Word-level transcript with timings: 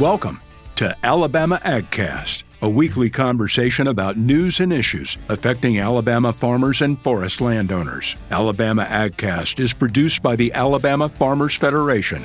Welcome 0.00 0.40
to 0.76 0.94
Alabama 1.02 1.58
AgCast, 1.66 2.62
a 2.62 2.68
weekly 2.68 3.10
conversation 3.10 3.88
about 3.88 4.16
news 4.16 4.54
and 4.60 4.72
issues 4.72 5.10
affecting 5.28 5.80
Alabama 5.80 6.32
farmers 6.40 6.76
and 6.78 7.00
forest 7.02 7.40
landowners. 7.40 8.04
Alabama 8.30 8.86
AgCast 8.88 9.58
is 9.58 9.72
produced 9.80 10.22
by 10.22 10.36
the 10.36 10.52
Alabama 10.52 11.08
Farmers 11.18 11.52
Federation. 11.60 12.22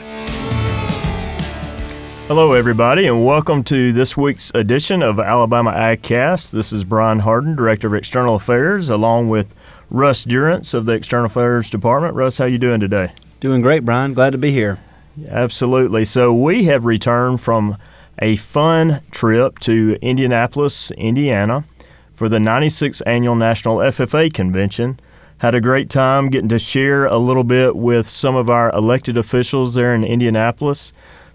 Hello, 2.27 2.53
everybody, 2.53 3.07
and 3.07 3.25
welcome 3.25 3.63
to 3.67 3.91
this 3.91 4.15
week's 4.15 4.51
edition 4.53 5.01
of 5.01 5.17
Alabama 5.17 5.71
AgCast. 5.71 6.51
This 6.53 6.71
is 6.71 6.83
Brian 6.83 7.17
Hardin, 7.17 7.55
Director 7.55 7.87
of 7.87 7.95
External 7.95 8.35
Affairs, 8.35 8.87
along 8.87 9.29
with 9.29 9.47
Russ 9.89 10.17
Durrance 10.27 10.67
of 10.73 10.85
the 10.85 10.91
External 10.91 11.31
Affairs 11.31 11.65
Department. 11.71 12.13
Russ, 12.13 12.35
how 12.37 12.45
you 12.45 12.59
doing 12.59 12.81
today? 12.81 13.07
Doing 13.41 13.63
great, 13.63 13.83
Brian. 13.83 14.13
Glad 14.13 14.33
to 14.33 14.37
be 14.37 14.51
here. 14.51 14.77
Absolutely. 15.29 16.05
So 16.13 16.33
we 16.33 16.69
have 16.71 16.83
returned 16.85 17.41
from 17.45 17.77
a 18.21 18.35
fun 18.53 19.01
trip 19.19 19.53
to 19.65 19.95
Indianapolis, 20.01 20.73
Indiana 20.97 21.65
for 22.17 22.29
the 22.29 22.37
96th 22.37 23.01
annual 23.05 23.35
National 23.35 23.77
FFA 23.77 24.33
convention. 24.33 24.99
Had 25.37 25.55
a 25.55 25.61
great 25.61 25.91
time 25.91 26.29
getting 26.29 26.49
to 26.49 26.59
share 26.71 27.05
a 27.05 27.17
little 27.17 27.43
bit 27.43 27.75
with 27.75 28.05
some 28.21 28.35
of 28.35 28.49
our 28.49 28.71
elected 28.71 29.17
officials 29.17 29.75
there 29.75 29.93
in 29.93 30.03
Indianapolis. 30.03 30.77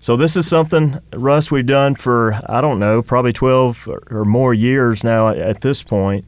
So 0.06 0.16
this 0.16 0.30
is 0.34 0.44
something, 0.48 0.98
Russ, 1.12 1.44
we've 1.52 1.66
done 1.66 1.94
for 2.02 2.32
I 2.48 2.60
don't 2.60 2.78
know, 2.78 3.02
probably 3.02 3.32
12 3.32 3.74
or 4.10 4.24
more 4.24 4.54
years 4.54 5.00
now 5.04 5.28
at 5.28 5.60
this 5.62 5.76
point, 5.88 6.24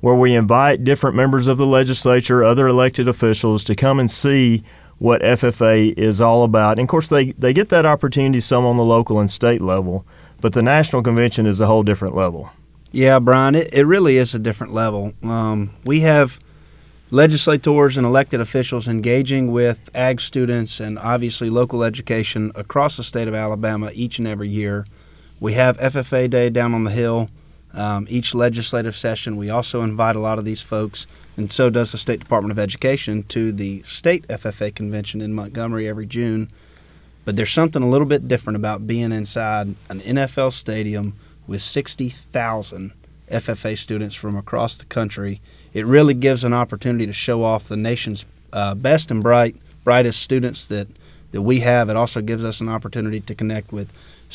where 0.00 0.14
we 0.14 0.36
invite 0.36 0.84
different 0.84 1.16
members 1.16 1.48
of 1.48 1.58
the 1.58 1.64
legislature, 1.64 2.44
other 2.44 2.68
elected 2.68 3.08
officials 3.08 3.64
to 3.64 3.74
come 3.74 3.98
and 3.98 4.10
see 4.22 4.64
what 5.04 5.20
FFA 5.20 5.92
is 5.98 6.18
all 6.18 6.46
about. 6.46 6.78
And 6.78 6.88
of 6.88 6.88
course, 6.88 7.04
they 7.10 7.34
they 7.36 7.52
get 7.52 7.68
that 7.68 7.84
opportunity 7.84 8.42
some 8.48 8.64
on 8.64 8.78
the 8.78 8.82
local 8.82 9.20
and 9.20 9.30
state 9.30 9.60
level, 9.60 10.06
but 10.40 10.54
the 10.54 10.62
national 10.62 11.02
convention 11.02 11.46
is 11.46 11.60
a 11.60 11.66
whole 11.66 11.82
different 11.82 12.16
level. 12.16 12.48
Yeah, 12.90 13.18
Brian, 13.18 13.54
it, 13.54 13.68
it 13.74 13.82
really 13.82 14.16
is 14.16 14.30
a 14.34 14.38
different 14.38 14.72
level. 14.72 15.12
Um, 15.22 15.74
we 15.84 16.00
have 16.00 16.28
legislators 17.10 17.98
and 17.98 18.06
elected 18.06 18.40
officials 18.40 18.86
engaging 18.86 19.52
with 19.52 19.76
ag 19.94 20.20
students 20.26 20.72
and 20.78 20.98
obviously 20.98 21.50
local 21.50 21.82
education 21.82 22.52
across 22.54 22.92
the 22.96 23.04
state 23.04 23.28
of 23.28 23.34
Alabama 23.34 23.90
each 23.92 24.14
and 24.16 24.26
every 24.26 24.48
year. 24.48 24.86
We 25.38 25.52
have 25.52 25.76
FFA 25.76 26.30
Day 26.30 26.48
down 26.48 26.72
on 26.72 26.84
the 26.84 26.90
Hill 26.90 27.28
um, 27.74 28.06
each 28.08 28.28
legislative 28.32 28.94
session. 29.02 29.36
We 29.36 29.50
also 29.50 29.82
invite 29.82 30.16
a 30.16 30.20
lot 30.20 30.38
of 30.38 30.46
these 30.46 30.62
folks 30.70 31.00
and 31.36 31.52
so 31.56 31.70
does 31.70 31.88
the 31.92 31.98
State 31.98 32.20
Department 32.20 32.52
of 32.52 32.58
Education 32.58 33.24
to 33.34 33.52
the 33.52 33.82
state 33.98 34.24
FFA 34.28 34.74
convention 34.74 35.20
in 35.20 35.32
Montgomery 35.32 35.88
every 35.88 36.06
June. 36.06 36.50
But 37.24 37.36
there's 37.36 37.52
something 37.54 37.82
a 37.82 37.90
little 37.90 38.06
bit 38.06 38.28
different 38.28 38.56
about 38.56 38.86
being 38.86 39.10
inside 39.10 39.74
an 39.88 40.00
NFL 40.00 40.52
stadium 40.62 41.14
with 41.48 41.60
60,000 41.72 42.92
FFA 43.32 43.78
students 43.82 44.14
from 44.20 44.36
across 44.36 44.72
the 44.78 44.94
country. 44.94 45.40
It 45.72 45.86
really 45.86 46.14
gives 46.14 46.44
an 46.44 46.52
opportunity 46.52 47.06
to 47.06 47.12
show 47.26 47.44
off 47.44 47.62
the 47.68 47.76
nation's 47.76 48.22
uh, 48.52 48.74
best 48.74 49.04
and 49.08 49.22
bright, 49.22 49.56
brightest 49.84 50.18
students 50.24 50.60
that 50.68 50.86
that 51.32 51.42
we 51.42 51.60
have. 51.60 51.88
It 51.88 51.96
also 51.96 52.20
gives 52.20 52.44
us 52.44 52.54
an 52.60 52.68
opportunity 52.68 53.20
to 53.20 53.34
connect 53.34 53.72
with 53.72 53.88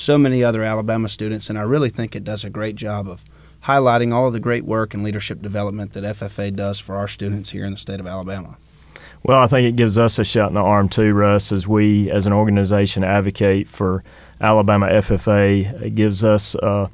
so 0.06 0.18
many 0.18 0.44
other 0.44 0.66
Alabama 0.66 1.08
students, 1.08 1.46
and 1.48 1.58
I 1.58 1.62
really 1.62 1.90
think 1.90 2.14
it 2.14 2.26
does 2.26 2.44
a 2.44 2.50
great 2.50 2.76
job 2.76 3.08
of 3.08 3.20
highlighting 3.68 4.14
all 4.14 4.28
of 4.28 4.34
the 4.34 4.40
great 4.40 4.66
work 4.66 4.94
and 4.94 5.04
leadership 5.04 5.42
development 5.42 5.94
that 5.94 6.04
FFA 6.04 6.56
does 6.56 6.82
for 6.86 6.96
our 6.96 7.10
students 7.10 7.50
here 7.52 7.66
in 7.66 7.74
the 7.74 7.80
state 7.80 8.00
of 8.00 8.08
Alabama. 8.08 8.58
Well, 9.24 9.40
I 9.40 9.48
think 9.48 9.68
it 9.68 9.76
gives 9.76 9.98
us 9.98 10.12
a 10.18 10.24
shot 10.24 10.48
in 10.48 10.54
the 10.54 10.62
arm 10.62 10.90
too, 10.96 11.12
Russ, 11.12 11.44
as 11.52 11.68
we 11.68 12.10
as 12.10 12.26
an 12.26 12.34
organization 12.34 13.04
advocate 13.04 13.68
for 13.78 14.04
Alabama 14.42 14.88
FFA. 14.88 15.84
It 15.84 15.96
gives 15.96 16.24
us 16.24 16.42
uh, 16.64 16.88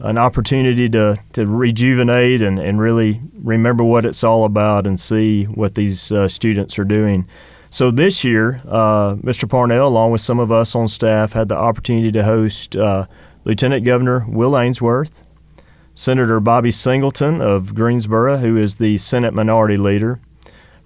an 0.00 0.18
opportunity 0.18 0.88
to, 0.88 1.16
to 1.34 1.46
rejuvenate 1.46 2.42
and, 2.42 2.58
and 2.58 2.80
really 2.80 3.20
remember 3.42 3.82
what 3.82 4.04
it's 4.04 4.22
all 4.22 4.46
about 4.46 4.86
and 4.86 5.00
see 5.08 5.44
what 5.44 5.74
these 5.74 5.98
uh, 6.10 6.28
students 6.36 6.78
are 6.78 6.84
doing. 6.84 7.26
So 7.78 7.90
this 7.90 8.22
year, 8.22 8.60
uh, 8.68 9.16
Mr. 9.16 9.48
Parnell, 9.50 9.88
along 9.88 10.12
with 10.12 10.20
some 10.26 10.38
of 10.38 10.52
us 10.52 10.68
on 10.74 10.88
staff, 10.94 11.32
had 11.32 11.48
the 11.48 11.54
opportunity 11.54 12.12
to 12.12 12.22
host 12.22 12.76
uh, 12.80 13.06
Lieutenant 13.44 13.84
Governor 13.84 14.24
Will 14.28 14.56
Ainsworth, 14.56 15.08
Senator 16.04 16.40
Bobby 16.40 16.72
Singleton 16.84 17.40
of 17.40 17.74
Greensboro, 17.74 18.38
who 18.38 18.62
is 18.62 18.72
the 18.78 18.98
Senate 19.10 19.32
Minority 19.32 19.76
Leader, 19.76 20.20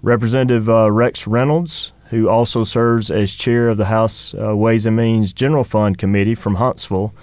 Representative 0.01 0.69
uh, 0.69 0.91
Rex 0.91 1.19
Reynolds, 1.27 1.71
who 2.09 2.29
also 2.29 2.65
serves 2.71 3.11
as 3.11 3.29
chair 3.43 3.69
of 3.69 3.77
the 3.77 3.85
House 3.85 4.33
uh, 4.41 4.55
Ways 4.55 4.81
and 4.85 4.95
Means 4.95 5.33
General 5.33 5.65
Fund 5.69 5.97
Committee 5.97 6.35
from 6.41 6.55
Huntsville, 6.55 7.13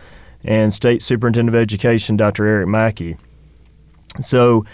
and 0.45 0.75
State 0.75 1.03
Superintendent 1.09 1.57
of 1.57 1.61
Education 1.61 2.17
Dr. 2.17 2.47
Eric 2.47 2.69
Mackey. 2.69 3.17
So 4.31 4.65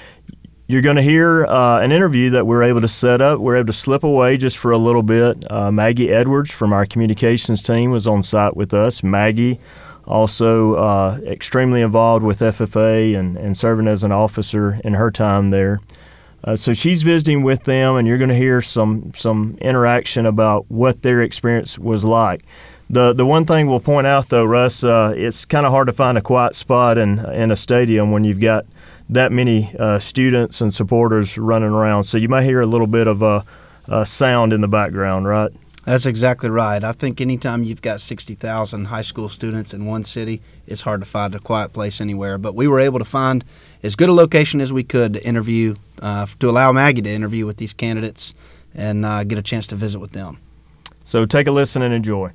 you're 0.67 0.83
going 0.83 0.97
to 0.97 1.03
hear 1.03 1.47
uh, 1.47 1.85
an 1.85 1.93
interview 1.93 2.31
that 2.33 2.47
we're 2.47 2.65
able 2.65 2.81
to 2.81 2.89
set 3.01 3.21
up. 3.21 3.39
We're 3.39 3.59
able 3.59 3.73
to 3.73 3.79
slip 3.85 4.05
away 4.05 4.37
just 4.37 4.57
for 4.61 4.73
a 4.73 4.79
little 4.79 5.03
bit. 5.03 5.51
Uh, 5.51 5.71
Maggie 5.71 6.09
Edwards 6.11 6.51
from 6.59 6.73
our 6.73 6.87
communications 6.87 7.63
team 7.67 7.91
was 7.91 8.07
on 8.07 8.25
site 8.31 8.57
with 8.57 8.75
us. 8.75 8.95
Maggie 9.03 9.61
also 10.07 10.75
uh, 10.75 11.19
extremely 11.31 11.83
involved 11.83 12.25
with 12.25 12.39
FFA 12.39 13.17
and, 13.17 13.37
and 13.37 13.57
serving 13.61 13.89
as 13.89 14.03
an 14.03 14.13
officer 14.13 14.79
in 14.85 14.95
her 14.95 15.11
time 15.11 15.51
there. 15.51 15.81
Uh, 16.45 16.57
so 16.65 16.73
she's 16.83 17.03
visiting 17.03 17.45
with 17.45 17.61
them, 17.67 17.97
and 17.97 18.07
you're 18.07 18.19
going 18.19 18.31
to 18.31 18.37
hear 18.37 18.65
some 18.75 19.13
some 19.23 19.57
interaction 19.61 20.27
about 20.27 20.67
what 20.69 20.97
their 21.03 21.23
experience 21.23 21.71
was 21.79 22.03
like. 22.03 22.43
The 22.91 23.15
the 23.17 23.25
one 23.25 23.47
thing 23.47 23.69
we'll 23.69 23.81
point 23.81 24.07
out 24.07 24.27
though, 24.29 24.45
Russ, 24.45 24.73
uh, 24.83 25.13
it's 25.15 25.37
kind 25.51 25.65
of 25.65 25.71
hard 25.71 25.87
to 25.87 25.93
find 25.93 26.19
a 26.19 26.21
quiet 26.21 26.55
spot 26.61 26.99
in 26.99 27.21
in 27.21 27.53
a 27.53 27.57
stadium 27.63 28.11
when 28.11 28.25
you've 28.25 28.43
got 28.43 28.65
that 29.11 29.31
many 29.31 29.73
uh, 29.79 29.99
students 30.11 30.57
and 30.59 30.75
supporters 30.75 31.29
running 31.37 31.71
around. 31.71 32.07
So 32.11 32.17
you 32.17 32.29
might 32.29 32.45
hear 32.45 32.61
a 32.61 32.67
little 32.67 32.87
bit 32.87 33.07
of 33.07 33.23
a, 33.23 33.45
a 33.89 34.05
sound 34.19 34.53
in 34.53 34.61
the 34.61 34.69
background, 34.69 35.27
right? 35.27 35.51
That's 35.85 36.07
exactly 36.07 36.49
right. 36.49 36.83
I 36.83 36.93
think 36.93 37.21
anytime 37.21 37.65
you've 37.65 37.83
got 37.83 38.01
60,000 38.09 38.85
high 38.85 39.03
school 39.03 39.31
students 39.35 39.71
in 39.73 39.85
one 39.85 40.07
city, 40.15 40.41
it's 40.67 40.81
hard 40.81 41.01
to 41.01 41.09
find 41.11 41.35
a 41.35 41.41
quiet 41.41 41.73
place 41.73 41.95
anywhere. 42.01 42.39
But 42.39 42.55
we 42.55 42.69
were 42.69 42.81
able 42.81 43.01
to 43.01 43.05
find 43.11 43.45
as 43.83 43.95
good 43.97 44.09
a 44.09 44.13
location 44.13 44.61
as 44.61 44.71
we 44.71 44.85
could 44.85 45.15
to 45.15 45.21
interview, 45.21 45.75
uh, 46.01 46.27
to 46.41 46.49
allow 46.49 46.71
Maggie 46.71 47.03
to 47.03 47.13
interview 47.13 47.47
with 47.47 47.57
these 47.57 47.73
candidates 47.79 48.21
and 48.75 49.05
uh, 49.05 49.25
get 49.25 49.39
a 49.39 49.43
chance 49.43 49.67
to 49.69 49.77
visit 49.77 49.99
with 49.99 50.13
them. 50.13 50.39
So 51.11 51.27
take 51.27 51.49
a 51.49 51.51
listen 51.51 51.83
and 51.83 51.93
enjoy. 51.93 52.31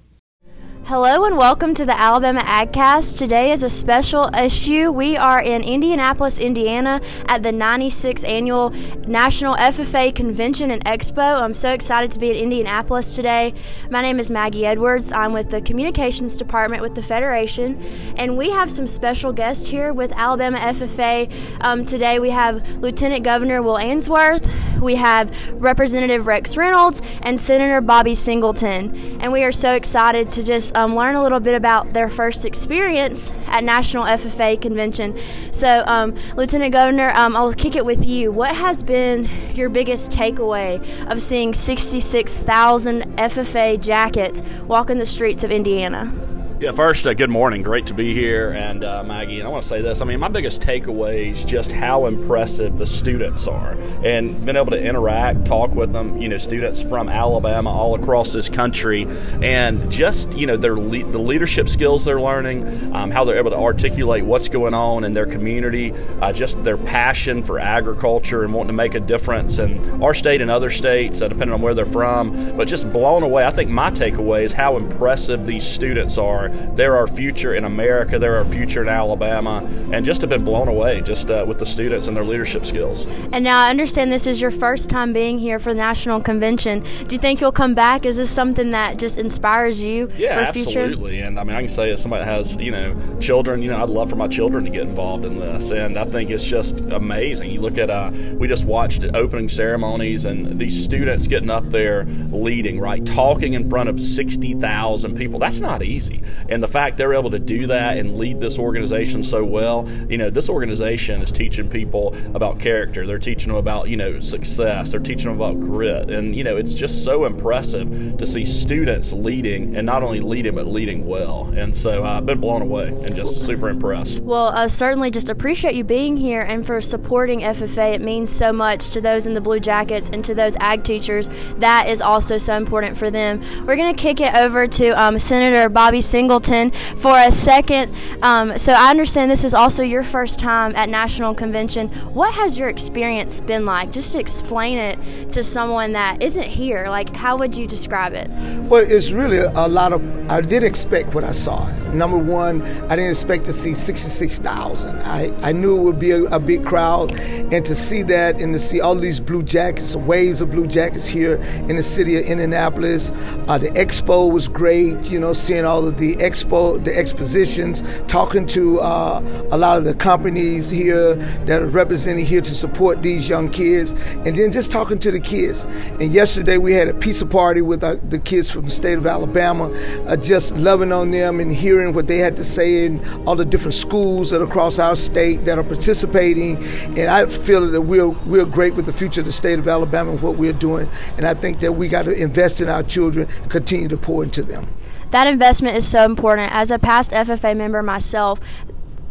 Hello 0.88 1.28
and 1.28 1.36
welcome 1.36 1.76
to 1.76 1.84
the 1.84 1.92
Alabama 1.92 2.40
AgCast. 2.40 3.20
Today 3.20 3.52
is 3.52 3.60
a 3.60 3.68
special 3.84 4.32
issue. 4.32 4.88
We 4.88 5.20
are 5.20 5.44
in 5.44 5.60
Indianapolis, 5.60 6.40
Indiana 6.40 7.04
at 7.28 7.44
the 7.44 7.52
96th 7.52 8.24
Annual 8.24 8.72
National 9.04 9.60
FFA 9.60 10.16
Convention 10.16 10.72
and 10.72 10.80
Expo. 10.88 11.44
I'm 11.44 11.60
so 11.60 11.76
excited 11.76 12.16
to 12.16 12.20
be 12.24 12.32
in 12.32 12.40
Indianapolis 12.40 13.04
today. 13.20 13.52
My 13.92 14.00
name 14.00 14.24
is 14.24 14.32
Maggie 14.32 14.64
Edwards. 14.64 15.04
I'm 15.12 15.36
with 15.36 15.52
the 15.52 15.60
Communications 15.68 16.40
Department 16.40 16.80
with 16.80 16.96
the 16.96 17.04
Federation, 17.04 18.16
and 18.16 18.40
we 18.40 18.48
have 18.48 18.72
some 18.80 18.88
special 18.96 19.36
guests 19.36 19.68
here 19.68 19.92
with 19.92 20.16
Alabama 20.16 20.56
FFA. 20.72 21.68
Um, 21.68 21.84
today 21.92 22.24
we 22.24 22.32
have 22.32 22.64
Lieutenant 22.80 23.28
Governor 23.28 23.60
Will 23.60 23.76
Ainsworth, 23.76 24.48
we 24.80 24.96
have 24.96 25.28
Representative 25.60 26.26
Rex 26.26 26.48
Reynolds, 26.56 26.96
and 27.02 27.44
Senator 27.44 27.82
Bobby 27.82 28.16
Singleton. 28.24 29.20
And 29.20 29.34
we 29.34 29.42
are 29.42 29.52
so 29.52 29.74
excited 29.74 30.30
to 30.32 30.48
just 30.48 30.70
um, 30.78 30.96
learn 30.96 31.16
a 31.16 31.24
little 31.24 31.40
bit 31.40 31.56
about 31.56 31.92
their 31.94 32.14
first 32.16 32.38
experience 32.44 33.18
at 33.50 33.62
National 33.62 34.06
FFA 34.06 34.62
Convention. 34.62 35.58
So, 35.58 35.66
um, 35.90 36.14
Lieutenant 36.38 36.72
Governor, 36.72 37.10
um, 37.10 37.36
I'll 37.36 37.54
kick 37.54 37.74
it 37.76 37.84
with 37.84 38.00
you. 38.02 38.32
What 38.32 38.54
has 38.54 38.78
been 38.86 39.26
your 39.56 39.70
biggest 39.70 40.04
takeaway 40.14 40.78
of 41.10 41.18
seeing 41.30 41.54
66,000 41.66 43.18
FFA 43.18 43.84
jackets 43.84 44.38
walking 44.70 45.00
the 45.00 45.10
streets 45.16 45.42
of 45.44 45.50
Indiana? 45.50 46.27
Yeah, 46.60 46.72
first, 46.76 47.06
uh, 47.06 47.14
good 47.14 47.30
morning. 47.30 47.62
Great 47.62 47.86
to 47.86 47.94
be 47.94 48.16
here. 48.16 48.50
And 48.50 48.84
uh, 48.84 49.04
Maggie, 49.06 49.38
and 49.38 49.46
I 49.46 49.52
want 49.54 49.70
to 49.70 49.70
say 49.70 49.86
this. 49.86 49.94
I 50.02 50.06
mean, 50.10 50.18
my 50.18 50.28
biggest 50.28 50.58
takeaway 50.66 51.30
is 51.30 51.38
just 51.54 51.70
how 51.70 52.10
impressive 52.10 52.74
the 52.82 52.90
students 53.06 53.46
are, 53.46 53.78
and 53.78 54.42
being 54.42 54.58
able 54.58 54.74
to 54.74 54.82
interact, 54.82 55.46
talk 55.46 55.70
with 55.70 55.94
them. 55.94 56.18
You 56.18 56.34
know, 56.34 56.42
students 56.50 56.82
from 56.90 57.14
Alabama 57.14 57.70
all 57.70 57.94
across 57.94 58.26
this 58.34 58.50
country, 58.58 59.06
and 59.06 59.94
just 59.94 60.18
you 60.34 60.50
know 60.50 60.58
their 60.58 60.74
le- 60.74 61.06
the 61.14 61.22
leadership 61.22 61.70
skills 61.78 62.02
they're 62.10 62.18
learning, 62.18 62.90
um, 62.90 63.14
how 63.14 63.22
they're 63.22 63.38
able 63.38 63.54
to 63.54 63.62
articulate 63.62 64.26
what's 64.26 64.50
going 64.50 64.74
on 64.74 65.06
in 65.06 65.14
their 65.14 65.30
community, 65.30 65.94
uh, 65.94 66.34
just 66.34 66.58
their 66.66 66.82
passion 66.90 67.46
for 67.46 67.62
agriculture 67.62 68.42
and 68.42 68.50
wanting 68.50 68.74
to 68.74 68.80
make 68.82 68.98
a 68.98 69.04
difference 69.06 69.54
in 69.62 70.02
our 70.02 70.18
state 70.18 70.42
and 70.42 70.50
other 70.50 70.74
states, 70.74 71.22
uh, 71.22 71.30
depending 71.30 71.54
on 71.54 71.62
where 71.62 71.78
they're 71.78 71.94
from. 71.94 72.58
But 72.58 72.66
just 72.66 72.82
blown 72.90 73.22
away. 73.22 73.46
I 73.46 73.54
think 73.54 73.70
my 73.70 73.94
takeaway 73.94 74.50
is 74.50 74.52
how 74.58 74.82
impressive 74.82 75.46
these 75.46 75.62
students 75.78 76.18
are 76.18 76.47
are. 76.48 76.76
They're 76.76 76.96
our 76.96 77.08
future 77.16 77.56
in 77.56 77.66
America. 77.66 78.18
They're 78.20 78.38
our 78.38 78.50
future 78.50 78.82
in 78.82 78.90
Alabama, 78.90 79.62
and 79.62 80.06
just 80.06 80.22
have 80.22 80.30
been 80.30 80.46
blown 80.46 80.68
away 80.68 81.04
just 81.06 81.28
uh, 81.28 81.44
with 81.46 81.60
the 81.60 81.68
students 81.76 82.08
and 82.08 82.16
their 82.16 82.26
leadership 82.26 82.64
skills. 82.72 82.98
And 83.32 83.44
now 83.44 83.68
I 83.68 83.70
understand 83.70 84.12
this 84.12 84.26
is 84.26 84.40
your 84.40 84.56
first 84.60 84.88
time 84.90 85.14
being 85.14 85.38
here 85.38 85.60
for 85.60 85.74
the 85.74 85.82
national 85.82 86.24
convention. 86.24 87.08
Do 87.08 87.12
you 87.14 87.22
think 87.22 87.42
you'll 87.42 87.56
come 87.56 87.76
back? 87.76 88.06
Is 88.06 88.16
this 88.16 88.32
something 88.36 88.72
that 88.72 88.98
just 89.00 89.20
inspires 89.20 89.76
you 89.78 90.08
yeah, 90.16 90.50
for 90.50 90.64
future? 90.64 90.88
absolutely. 90.88 91.22
And 91.22 91.40
I 91.40 91.44
mean, 91.44 91.56
I 91.56 91.66
can 91.68 91.76
say 91.76 91.92
as 91.92 92.00
somebody 92.02 92.24
that 92.24 92.32
has 92.32 92.46
you 92.58 92.72
know 92.72 93.20
children, 93.26 93.62
you 93.62 93.70
know, 93.70 93.84
I'd 93.84 93.90
love 93.90 94.10
for 94.10 94.16
my 94.16 94.30
children 94.32 94.64
to 94.66 94.72
get 94.72 94.88
involved 94.88 95.26
in 95.26 95.40
this, 95.40 95.64
and 95.76 95.98
I 95.98 96.06
think 96.10 96.30
it's 96.30 96.46
just 96.48 96.72
amazing. 96.94 97.52
You 97.52 97.62
look 97.62 97.78
at 97.78 97.90
uh, 97.90 98.12
we 98.40 98.48
just 98.48 98.66
watched 98.66 99.02
opening 99.14 99.50
ceremonies 99.56 100.22
and 100.24 100.60
these 100.60 100.88
students 100.88 101.28
getting 101.28 101.50
up 101.50 101.64
there 101.72 102.06
leading, 102.32 102.80
right, 102.80 103.02
talking 103.16 103.54
in 103.54 103.70
front 103.70 103.90
of 103.90 103.96
sixty 104.16 104.56
thousand 104.62 105.18
people. 105.18 105.40
That's 105.40 105.60
not 105.60 105.84
easy. 105.84 106.22
And 106.50 106.64
the 106.64 106.68
fact 106.68 106.98
they're 106.98 107.18
able 107.18 107.32
to 107.32 107.40
do 107.40 107.68
that 107.68 107.98
and 107.98 108.18
lead 108.18 108.40
this 108.40 108.54
organization 108.58 109.28
so 109.32 109.44
well, 109.44 109.88
you 110.10 110.18
know, 110.18 110.30
this 110.30 110.48
organization 110.50 111.22
is 111.22 111.30
teaching 111.38 111.70
people 111.70 112.16
about 112.36 112.62
character. 112.62 113.06
They're 113.06 113.20
teaching 113.20 113.48
them 113.48 113.58
about, 113.58 113.90
you 113.90 113.98
know, 113.98 114.20
success. 114.32 114.88
They're 114.92 115.04
teaching 115.04 115.26
them 115.26 115.36
about 115.36 115.60
grit. 115.60 116.10
And, 116.10 116.36
you 116.36 116.44
know, 116.44 116.58
it's 116.58 116.72
just 116.80 116.94
so 117.06 117.26
impressive 117.26 117.88
to 117.88 118.26
see 118.34 118.64
students 118.66 119.08
leading 119.12 119.76
and 119.76 119.86
not 119.86 120.04
only 120.04 120.22
leading, 120.22 120.56
but 120.56 120.68
leading 120.68 121.06
well. 121.06 121.52
And 121.52 121.76
so 121.84 122.04
I've 122.04 122.26
been 122.26 122.40
blown 122.40 122.62
away 122.62 122.88
and 122.88 123.16
just 123.16 123.44
super 123.48 123.70
impressed. 123.70 124.22
Well, 124.22 124.48
I 124.48 124.68
certainly 124.80 125.12
just 125.12 125.28
appreciate 125.28 125.76
you 125.76 125.84
being 125.84 126.16
here 126.18 126.42
and 126.42 126.66
for 126.66 126.82
supporting 126.92 127.42
FFA. 127.42 127.96
It 127.96 128.02
means 128.02 128.30
so 128.40 128.52
much 128.52 128.82
to 128.94 129.02
those 129.02 129.26
in 129.26 129.34
the 129.34 129.42
Blue 129.42 129.60
Jackets 129.60 130.06
and 130.12 130.24
to 130.26 130.34
those 130.36 130.54
ag 130.60 130.84
teachers. 130.84 131.26
That 131.60 131.88
is 131.92 132.00
also 132.04 132.40
so 132.46 132.54
important 132.54 133.00
for 133.00 133.12
them. 133.12 133.66
We're 133.66 133.76
going 133.76 133.96
to 133.96 134.02
kick 134.02 134.20
it 134.20 134.34
over 134.36 134.68
to 134.68 134.86
um, 134.96 135.18
Senator 135.28 135.70
Bobby 135.70 136.04
Single 136.12 136.27
Singleton 136.28 136.72
for 137.02 137.16
a 137.16 137.32
second. 137.48 137.96
Um, 138.20 138.52
so 138.68 138.72
I 138.76 138.92
understand 138.92 139.32
this 139.32 139.48
is 139.48 139.54
also 139.56 139.82
your 139.82 140.04
first 140.12 140.36
time 140.44 140.76
at 140.76 140.90
National 140.90 141.34
Convention. 141.34 142.12
What 142.12 142.36
has 142.36 142.58
your 142.58 142.68
experience 142.68 143.32
been 143.48 143.66
like? 143.66 143.94
Just 143.94 144.12
to 144.12 144.20
explain 144.20 144.78
it 144.78 145.00
to 145.34 145.48
someone 145.54 145.94
that 145.94 146.20
isn't 146.20 146.52
here. 146.60 146.88
Like, 146.90 147.08
how 147.16 147.38
would 147.38 147.56
you 147.56 147.68
describe 147.68 148.12
it? 148.12 148.28
Well, 148.68 148.84
it's 148.84 149.08
really 149.16 149.40
a 149.40 149.68
lot 149.72 149.94
of. 149.94 150.02
I 150.28 150.42
did 150.42 150.64
expect 150.64 151.16
what 151.16 151.24
I 151.24 151.32
saw. 151.48 151.72
Number 151.96 152.18
one, 152.18 152.60
I 152.92 153.00
didn't 153.00 153.24
expect 153.24 153.48
to 153.48 153.56
see 153.64 153.72
66,000. 153.88 154.44
I, 154.44 155.32
I 155.40 155.52
knew 155.54 155.80
it 155.80 155.84
would 155.88 156.00
be 156.00 156.12
a, 156.12 156.28
a 156.36 156.40
big 156.40 156.66
crowd, 156.66 157.12
and 157.16 157.64
to 157.64 157.76
see 157.88 158.04
that 158.04 158.36
and 158.36 158.52
to 158.52 158.60
see 158.68 158.82
all 158.82 159.00
these 159.00 159.20
blue 159.24 159.44
jackets, 159.44 159.96
waves 160.04 160.42
of 160.42 160.52
blue 160.52 160.68
jackets 160.68 161.08
here 161.14 161.40
in 161.40 161.80
the 161.80 161.88
city 161.96 162.20
of 162.20 162.28
Indianapolis. 162.28 163.00
Uh, 163.48 163.56
the 163.56 163.72
expo 163.72 164.28
was 164.28 164.44
great. 164.52 165.00
You 165.08 165.22
know, 165.22 165.32
seeing 165.48 165.64
all 165.64 165.88
of 165.88 165.96
the 165.96 166.17
expo, 166.18 166.78
the 166.84 166.94
expositions, 166.94 168.10
talking 168.12 168.50
to 168.54 168.80
uh, 168.82 169.54
a 169.54 169.58
lot 169.58 169.78
of 169.78 169.86
the 169.86 169.94
companies 170.04 170.66
here 170.70 171.16
that 171.48 171.64
are 171.64 171.70
represented 171.70 172.28
here 172.28 172.42
to 172.42 172.54
support 172.62 173.02
these 173.02 173.26
young 173.30 173.50
kids, 173.54 173.90
and 173.90 174.38
then 174.38 174.54
just 174.54 174.72
talking 174.72 175.00
to 175.02 175.12
the 175.12 175.22
kids. 175.22 175.58
And 175.98 176.14
yesterday 176.14 176.58
we 176.58 176.74
had 176.74 176.88
a 176.90 176.98
pizza 177.00 177.26
party 177.26 177.62
with 177.62 177.82
uh, 177.84 177.98
the 178.10 178.20
kids 178.20 178.50
from 178.54 178.70
the 178.70 178.76
state 178.78 178.98
of 178.98 179.06
Alabama, 179.06 179.70
uh, 180.06 180.16
just 180.18 180.46
loving 180.54 180.92
on 180.92 181.12
them 181.12 181.40
and 181.40 181.56
hearing 181.56 181.94
what 181.94 182.08
they 182.08 182.18
had 182.18 182.36
to 182.36 182.46
say 182.56 182.86
in 182.86 183.02
all 183.26 183.36
the 183.36 183.46
different 183.46 183.76
schools 183.88 184.30
that 184.30 184.42
are 184.42 184.50
across 184.50 184.78
our 184.78 184.96
state 185.12 185.46
that 185.46 185.58
are 185.58 185.66
participating. 185.66 186.58
And 186.98 187.10
I 187.10 187.26
feel 187.46 187.66
that 187.72 187.82
we're 187.82 188.14
we're 188.26 188.46
great 188.46 188.76
with 188.76 188.86
the 188.86 188.94
future 188.94 189.22
of 189.22 189.28
the 189.28 189.38
state 189.40 189.60
of 189.60 189.68
Alabama 189.68 190.14
and 190.14 190.22
what 190.22 190.38
we're 190.38 190.58
doing. 190.58 190.88
And 191.18 191.26
I 191.26 191.34
think 191.40 191.62
that 191.62 191.74
we 191.74 191.90
got 191.90 192.04
to 192.04 192.12
invest 192.12 192.60
in 192.60 192.70
our 192.70 192.84
children 192.84 193.30
and 193.30 193.52
continue 193.52 193.88
to 193.90 193.98
pour 193.98 194.24
into 194.24 194.44
them 194.44 194.77
that 195.12 195.28
investment 195.28 195.78
is 195.78 195.84
so 195.92 196.04
important. 196.04 196.52
As 196.54 196.70
a 196.74 196.80
past 196.80 197.10
FFA 197.10 197.56
member 197.56 197.82
myself, 197.82 198.40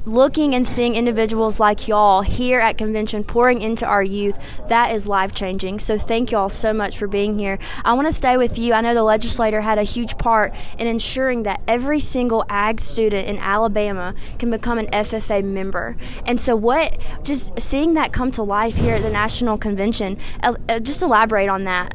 looking 0.06 0.54
and 0.54 0.66
seeing 0.76 0.94
individuals 0.94 1.54
like 1.58 1.78
y'all 1.88 2.22
here 2.22 2.60
at 2.60 2.78
convention 2.78 3.24
pouring 3.24 3.60
into 3.60 3.84
our 3.84 4.02
youth, 4.02 4.34
that 4.68 4.94
is 4.94 5.04
life 5.04 5.30
changing. 5.38 5.80
So 5.86 5.98
thank 6.06 6.30
y'all 6.30 6.52
so 6.62 6.72
much 6.72 6.94
for 6.98 7.08
being 7.08 7.38
here. 7.38 7.58
I 7.84 7.92
want 7.94 8.12
to 8.12 8.18
stay 8.18 8.36
with 8.36 8.52
you. 8.54 8.72
I 8.72 8.80
know 8.82 8.94
the 8.94 9.02
legislator 9.02 9.60
had 9.60 9.78
a 9.78 9.84
huge 9.84 10.10
part 10.22 10.52
in 10.78 10.86
ensuring 10.86 11.42
that 11.42 11.60
every 11.66 12.08
single 12.12 12.44
ag 12.48 12.80
student 12.92 13.28
in 13.28 13.36
Alabama 13.38 14.14
can 14.38 14.50
become 14.50 14.78
an 14.78 14.86
FFA 14.92 15.42
member. 15.42 15.96
And 16.24 16.38
so 16.46 16.54
what 16.54 16.92
just 17.26 17.42
seeing 17.70 17.94
that 17.94 18.12
come 18.14 18.30
to 18.32 18.44
life 18.44 18.74
here 18.74 18.94
at 18.94 19.02
the 19.02 19.10
national 19.10 19.58
convention, 19.58 20.16
uh, 20.42 20.52
uh 20.68 20.78
just 20.78 21.02
elaborate 21.02 21.48
on 21.48 21.64
that 21.64 21.90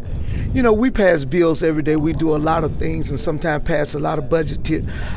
you 0.53 0.61
know, 0.61 0.73
we 0.73 0.89
pass 0.89 1.19
bills 1.29 1.59
every 1.65 1.83
day. 1.83 1.95
We 1.95 2.13
do 2.13 2.35
a 2.35 2.37
lot 2.37 2.63
of 2.63 2.77
things, 2.77 3.05
and 3.07 3.19
sometimes 3.23 3.63
pass 3.65 3.87
a 3.93 3.99
lot 3.99 4.19
of 4.19 4.29
budget 4.29 4.59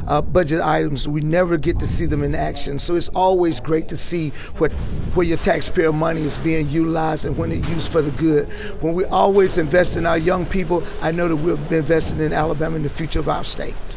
uh, 0.08 0.20
budget 0.20 0.60
items. 0.60 1.06
We 1.08 1.20
never 1.20 1.56
get 1.56 1.78
to 1.80 1.86
see 1.98 2.06
them 2.06 2.22
in 2.22 2.34
action. 2.34 2.80
So 2.86 2.96
it's 2.96 3.08
always 3.14 3.54
great 3.64 3.88
to 3.88 3.96
see 4.10 4.32
what 4.58 4.70
where 5.14 5.26
your 5.26 5.38
taxpayer 5.44 5.92
money 5.92 6.26
is 6.26 6.44
being 6.44 6.68
utilized 6.68 7.24
and 7.24 7.36
when 7.36 7.52
it's 7.52 7.66
used 7.66 7.90
for 7.92 8.02
the 8.02 8.10
good. 8.10 8.48
When 8.82 8.94
we 8.94 9.04
always 9.04 9.50
invest 9.56 9.90
in 9.96 10.06
our 10.06 10.18
young 10.18 10.46
people, 10.46 10.86
I 11.02 11.10
know 11.10 11.28
that 11.28 11.36
we'll 11.36 11.56
be 11.68 11.76
investing 11.76 12.20
in 12.20 12.32
Alabama 12.32 12.76
and 12.76 12.84
the 12.84 12.94
future 12.96 13.18
of 13.18 13.28
our 13.28 13.44
state. 13.54 13.93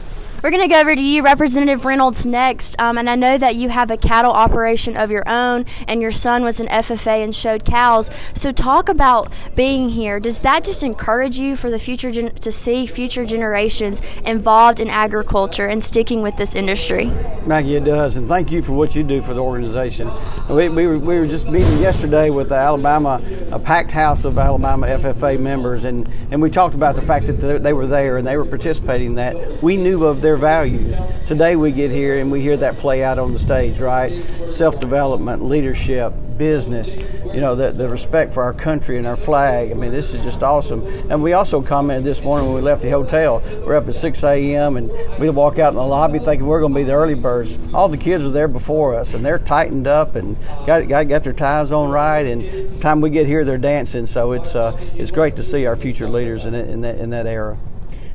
We're 0.47 0.55
going 0.55 0.69
to 0.69 0.73
go 0.73 0.79
over 0.79 0.95
to 0.95 1.01
you, 1.01 1.23
Representative 1.27 1.83
Reynolds, 1.83 2.23
next. 2.23 2.71
Um, 2.79 2.95
and 2.95 3.09
I 3.09 3.15
know 3.19 3.35
that 3.37 3.59
you 3.59 3.67
have 3.67 3.91
a 3.91 3.97
cattle 3.99 4.31
operation 4.31 4.95
of 4.95 5.11
your 5.11 5.27
own, 5.27 5.65
and 5.67 5.99
your 5.99 6.15
son 6.23 6.47
was 6.47 6.55
an 6.55 6.71
FFA 6.71 7.19
and 7.19 7.35
showed 7.35 7.67
cows. 7.67 8.05
So 8.39 8.55
talk 8.55 8.87
about 8.87 9.27
being 9.57 9.91
here. 9.91 10.21
Does 10.21 10.39
that 10.47 10.63
just 10.63 10.79
encourage 10.79 11.35
you 11.35 11.57
for 11.59 11.67
the 11.69 11.83
future 11.83 12.15
gen- 12.15 12.31
to 12.47 12.55
see 12.63 12.87
future 12.95 13.27
generations 13.27 13.99
involved 14.23 14.79
in 14.79 14.87
agriculture 14.87 15.67
and 15.67 15.83
sticking 15.91 16.23
with 16.23 16.39
this 16.39 16.47
industry? 16.55 17.11
Maggie, 17.43 17.75
it 17.75 17.83
does, 17.83 18.15
and 18.15 18.31
thank 18.31 18.47
you 18.47 18.63
for 18.63 18.71
what 18.71 18.95
you 18.95 19.03
do 19.03 19.19
for 19.27 19.35
the 19.35 19.43
organization. 19.43 20.07
We, 20.47 20.71
we, 20.71 20.87
were, 20.87 20.95
we 20.95 21.19
were 21.19 21.27
just 21.27 21.43
meeting 21.51 21.83
yesterday 21.83 22.31
with 22.31 22.55
the 22.55 22.55
Alabama, 22.55 23.19
a 23.51 23.59
packed 23.59 23.91
house 23.91 24.23
of 24.23 24.37
Alabama 24.39 24.87
FFA 24.87 25.35
members, 25.35 25.83
and, 25.83 26.07
and 26.31 26.41
we 26.41 26.47
talked 26.55 26.71
about 26.73 26.95
the 26.95 27.03
fact 27.03 27.27
that 27.27 27.59
they 27.59 27.73
were 27.73 27.91
there 27.91 28.15
and 28.15 28.23
they 28.23 28.39
were 28.39 28.47
participating 28.47 29.11
in 29.11 29.15
that. 29.19 29.35
We 29.59 29.75
knew 29.75 30.07
of 30.07 30.21
their 30.21 30.36
values. 30.37 30.95
Today 31.27 31.55
we 31.55 31.71
get 31.71 31.91
here 31.91 32.19
and 32.19 32.31
we 32.31 32.41
hear 32.41 32.57
that 32.57 32.79
play 32.79 33.03
out 33.03 33.19
on 33.19 33.33
the 33.33 33.43
stage, 33.45 33.79
right? 33.79 34.11
Self 34.57 34.79
development, 34.79 35.43
leadership, 35.49 36.13
business, 36.37 36.85
you 37.33 37.41
know, 37.41 37.57
the, 37.57 37.73
the 37.75 37.89
respect 37.89 38.33
for 38.33 38.43
our 38.43 38.53
country 38.53 38.97
and 38.97 39.05
our 39.05 39.17
flag. 39.25 39.71
I 39.71 39.73
mean, 39.73 39.91
this 39.91 40.05
is 40.05 40.21
just 40.23 40.41
awesome. 40.41 40.85
And 41.11 41.21
we 41.21 41.33
also 41.33 41.65
commented 41.65 42.05
this 42.05 42.23
morning 42.23 42.53
when 42.53 42.63
we 42.63 42.67
left 42.67 42.81
the 42.81 42.89
hotel. 42.89 43.41
We're 43.65 43.75
up 43.75 43.89
at 43.89 43.97
6 44.01 44.17
a.m. 44.23 44.77
and 44.77 44.89
we 45.19 45.29
walk 45.29 45.59
out 45.59 45.73
in 45.73 45.75
the 45.75 45.85
lobby 45.85 46.19
thinking 46.23 46.45
we're 46.45 46.61
going 46.61 46.73
to 46.73 46.79
be 46.79 46.85
the 46.85 46.95
early 46.95 47.15
birds. 47.17 47.49
All 47.73 47.89
the 47.89 47.97
kids 47.97 48.23
are 48.23 48.31
there 48.31 48.47
before 48.47 48.97
us 48.97 49.07
and 49.11 49.25
they're 49.25 49.43
tightened 49.43 49.87
up 49.87 50.15
and 50.15 50.37
got 50.65 50.87
got, 50.87 51.09
got 51.09 51.23
their 51.23 51.33
ties 51.33 51.71
on 51.71 51.89
right. 51.89 52.25
And 52.25 52.77
the 52.77 52.79
time 52.81 53.01
we 53.01 53.09
get 53.09 53.25
here, 53.25 53.43
they're 53.43 53.57
dancing. 53.57 54.07
So 54.13 54.31
it's 54.31 54.55
uh, 54.55 54.77
it's 54.95 55.11
great 55.11 55.35
to 55.35 55.43
see 55.51 55.65
our 55.65 55.75
future 55.75 56.09
leaders 56.09 56.41
in, 56.45 56.53
in 56.53 56.81
that 56.81 56.97
in 56.99 57.09
that 57.09 57.25
era. 57.25 57.57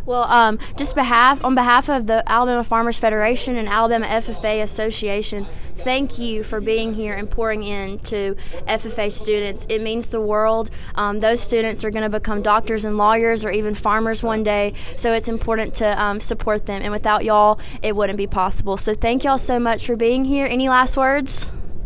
Well, 0.05 0.25
um, 0.25 0.59
just 0.79 0.95
behalf 0.97 1.39
on 1.45 1.55
behalf 1.55 1.85
of 1.89 2.07
the 2.07 2.25
Alabama 2.27 2.67
Farmers 2.69 2.97
Federation 3.01 3.57
and 3.57 3.69
Alabama 3.69 4.07
FFA 4.07 4.73
Association, 4.73 5.47
thank 5.85 6.19
you 6.19 6.45
for 6.51 6.61
being 6.61 6.93
here 6.93 7.15
and 7.15 7.31
pouring 7.31 7.63
in 7.63 8.01
to 8.11 8.35
FFA 8.69 9.23
students. 9.23 9.63
It 9.69 9.81
means 9.81 10.05
the 10.11 10.21
world. 10.21 10.69
Um, 10.97 11.21
those 11.21 11.39
students 11.47 11.85
are 11.85 11.93
going 11.93 12.11
to 12.11 12.19
become 12.19 12.43
doctors 12.43 12.83
and 12.85 12.97
lawyers 12.97 13.41
or 13.45 13.53
even 13.53 13.77
farmers 13.81 14.19
one 14.23 14.43
day, 14.43 14.73
so 15.05 15.13
it's 15.13 15.29
important 15.29 15.77
to 15.79 15.85
um, 15.85 16.21
support 16.29 16.67
them. 16.67 16.83
And 16.83 16.91
without 16.91 17.23
y'all, 17.23 17.61
it 17.85 17.95
wouldn't 17.95 18.19
be 18.19 18.27
possible. 18.27 18.81
So 18.85 18.93
thank 19.01 19.23
y'all 19.23 19.41
so 19.47 19.61
much 19.61 19.83
for 19.87 19.95
being 19.95 20.25
here. 20.25 20.47
Any 20.47 20.69
last 20.69 20.97
words? 20.97 21.29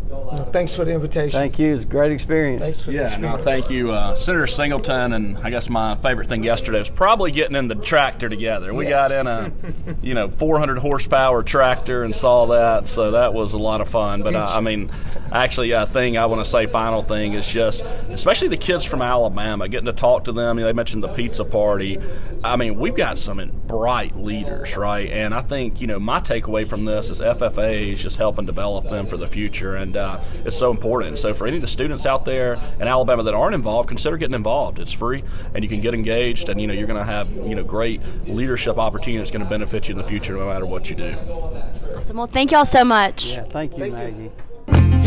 No, 0.09 0.49
thanks 0.53 0.71
for 0.75 0.85
the 0.85 0.91
invitation. 0.91 1.31
Thank 1.33 1.59
you. 1.59 1.75
It's 1.75 1.83
a 1.83 1.87
great 1.87 2.11
experience. 2.11 2.61
Thanks 2.61 2.79
for 2.85 2.91
yeah, 2.91 3.17
no, 3.17 3.41
thank 3.43 3.69
you, 3.69 3.91
uh, 3.91 4.15
Senator 4.25 4.47
Singleton. 4.57 5.13
And 5.13 5.37
I 5.39 5.49
guess 5.49 5.63
my 5.69 5.95
favorite 6.01 6.29
thing 6.29 6.43
yesterday 6.43 6.79
was 6.79 6.91
probably 6.95 7.31
getting 7.31 7.55
in 7.55 7.67
the 7.67 7.75
tractor 7.89 8.29
together. 8.29 8.73
We 8.73 8.87
got 8.87 9.11
in 9.11 9.27
a, 9.27 9.51
you 10.01 10.13
know, 10.13 10.33
400 10.39 10.77
horsepower 10.79 11.43
tractor 11.43 12.03
and 12.03 12.13
saw 12.21 12.47
that, 12.47 12.89
so 12.95 13.11
that 13.11 13.33
was 13.33 13.51
a 13.53 13.57
lot 13.57 13.81
of 13.81 13.87
fun. 13.89 14.23
But 14.23 14.35
uh, 14.35 14.39
I 14.39 14.61
mean, 14.61 14.89
actually, 15.33 15.71
a 15.71 15.85
thing 15.93 16.17
I 16.17 16.25
want 16.25 16.45
to 16.45 16.51
say, 16.51 16.71
final 16.71 17.05
thing 17.07 17.33
is 17.33 17.45
just, 17.53 17.77
especially 18.19 18.49
the 18.49 18.61
kids 18.61 18.85
from 18.89 19.01
Alabama, 19.01 19.67
getting 19.67 19.85
to 19.85 19.97
talk 19.99 20.25
to 20.25 20.33
them. 20.33 20.57
You 20.57 20.63
know, 20.63 20.69
they 20.69 20.75
mentioned 20.75 21.03
the 21.03 21.13
pizza 21.13 21.43
party. 21.43 21.97
I 22.43 22.55
mean, 22.55 22.79
we've 22.79 22.95
got 22.95 23.17
some 23.25 23.39
bright 23.67 24.15
leaders, 24.15 24.69
right? 24.77 25.09
And 25.11 25.33
I 25.33 25.41
think, 25.47 25.79
you 25.79 25.87
know, 25.87 25.99
my 25.99 26.21
takeaway 26.21 26.69
from 26.69 26.85
this 26.85 27.05
is 27.05 27.17
FFA 27.17 27.95
is 27.95 28.03
just 28.03 28.15
helping 28.15 28.45
develop 28.45 28.85
them 28.85 29.07
for 29.09 29.17
the 29.17 29.27
future, 29.27 29.75
and 29.75 29.95
uh, 29.97 30.19
it's 30.45 30.55
so 30.59 30.71
important. 30.71 31.19
So 31.21 31.33
for 31.37 31.47
any 31.47 31.57
of 31.57 31.63
the 31.63 31.73
students 31.73 32.05
out 32.05 32.25
there 32.25 32.55
in 32.79 32.87
Alabama 32.87 33.23
that 33.23 33.33
aren't 33.33 33.55
involved, 33.55 33.89
consider 33.89 34.17
getting 34.17 34.35
involved. 34.35 34.79
It's 34.79 34.93
free, 34.99 35.23
and 35.53 35.63
you 35.63 35.69
can 35.69 35.81
get 35.81 35.93
engaged, 35.93 36.47
and 36.47 36.59
you 36.61 36.67
know, 36.67 36.73
you're 36.73 36.87
going 36.87 37.03
to 37.03 37.11
have, 37.11 37.27
you 37.29 37.55
know, 37.55 37.63
great 37.63 38.01
leadership 38.27 38.77
opportunities 38.77 39.31
going 39.31 39.43
to 39.43 39.49
benefit 39.49 39.85
you 39.85 39.91
in 39.91 39.97
the 39.97 40.07
future, 40.07 40.37
no 40.37 40.47
matter 40.47 40.65
what 40.65 40.85
you 40.85 40.95
do. 40.95 41.11
Awesome. 41.11 42.17
Well, 42.17 42.29
thank 42.33 42.51
y'all 42.51 42.67
so 42.71 42.83
much. 42.83 43.15
Yeah, 43.23 43.43
thank 43.51 43.77
you, 43.77 43.91
Maggie. 43.91 44.31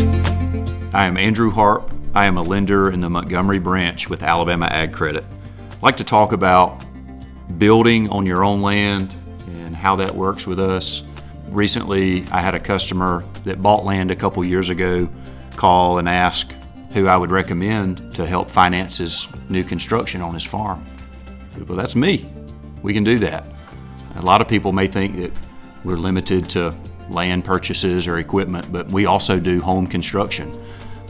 I 0.01 1.07
am 1.07 1.15
Andrew 1.15 1.51
Harp. 1.51 1.89
I 2.15 2.27
am 2.27 2.37
a 2.37 2.41
lender 2.41 2.91
in 2.91 3.01
the 3.01 3.09
Montgomery 3.09 3.59
branch 3.59 4.01
with 4.09 4.21
Alabama 4.21 4.65
Ag 4.65 4.93
Credit. 4.93 5.23
I'd 5.23 5.81
like 5.83 5.97
to 5.97 6.03
talk 6.03 6.33
about 6.33 6.83
building 7.59 8.07
on 8.09 8.25
your 8.25 8.43
own 8.43 8.61
land 8.61 9.11
and 9.47 9.75
how 9.75 9.97
that 9.97 10.15
works 10.15 10.41
with 10.47 10.59
us. 10.59 10.83
recently, 11.51 12.25
I 12.31 12.43
had 12.43 12.55
a 12.55 12.59
customer 12.59 13.23
that 13.45 13.61
bought 13.61 13.85
land 13.85 14.09
a 14.09 14.15
couple 14.15 14.43
years 14.43 14.69
ago 14.69 15.07
call 15.59 15.99
and 15.99 16.07
ask 16.07 16.47
who 16.93 17.07
I 17.07 17.17
would 17.17 17.31
recommend 17.31 18.15
to 18.17 18.25
help 18.25 18.47
finance 18.55 18.93
his 18.97 19.11
new 19.49 19.63
construction 19.63 20.21
on 20.21 20.33
his 20.33 20.43
farm. 20.51 20.87
Well, 21.67 21.77
that's 21.77 21.95
me. 21.95 22.31
We 22.83 22.93
can 22.93 23.03
do 23.03 23.19
that. 23.19 23.43
A 24.17 24.21
lot 24.21 24.41
of 24.41 24.47
people 24.47 24.71
may 24.71 24.91
think 24.91 25.15
that 25.17 25.31
we're 25.85 25.99
limited 25.99 26.45
to 26.53 26.71
land 27.11 27.45
purchases 27.45 28.07
or 28.07 28.19
equipment, 28.19 28.71
but 28.71 28.91
we 28.91 29.05
also 29.05 29.37
do 29.37 29.61
home 29.61 29.87
construction. 29.87 30.49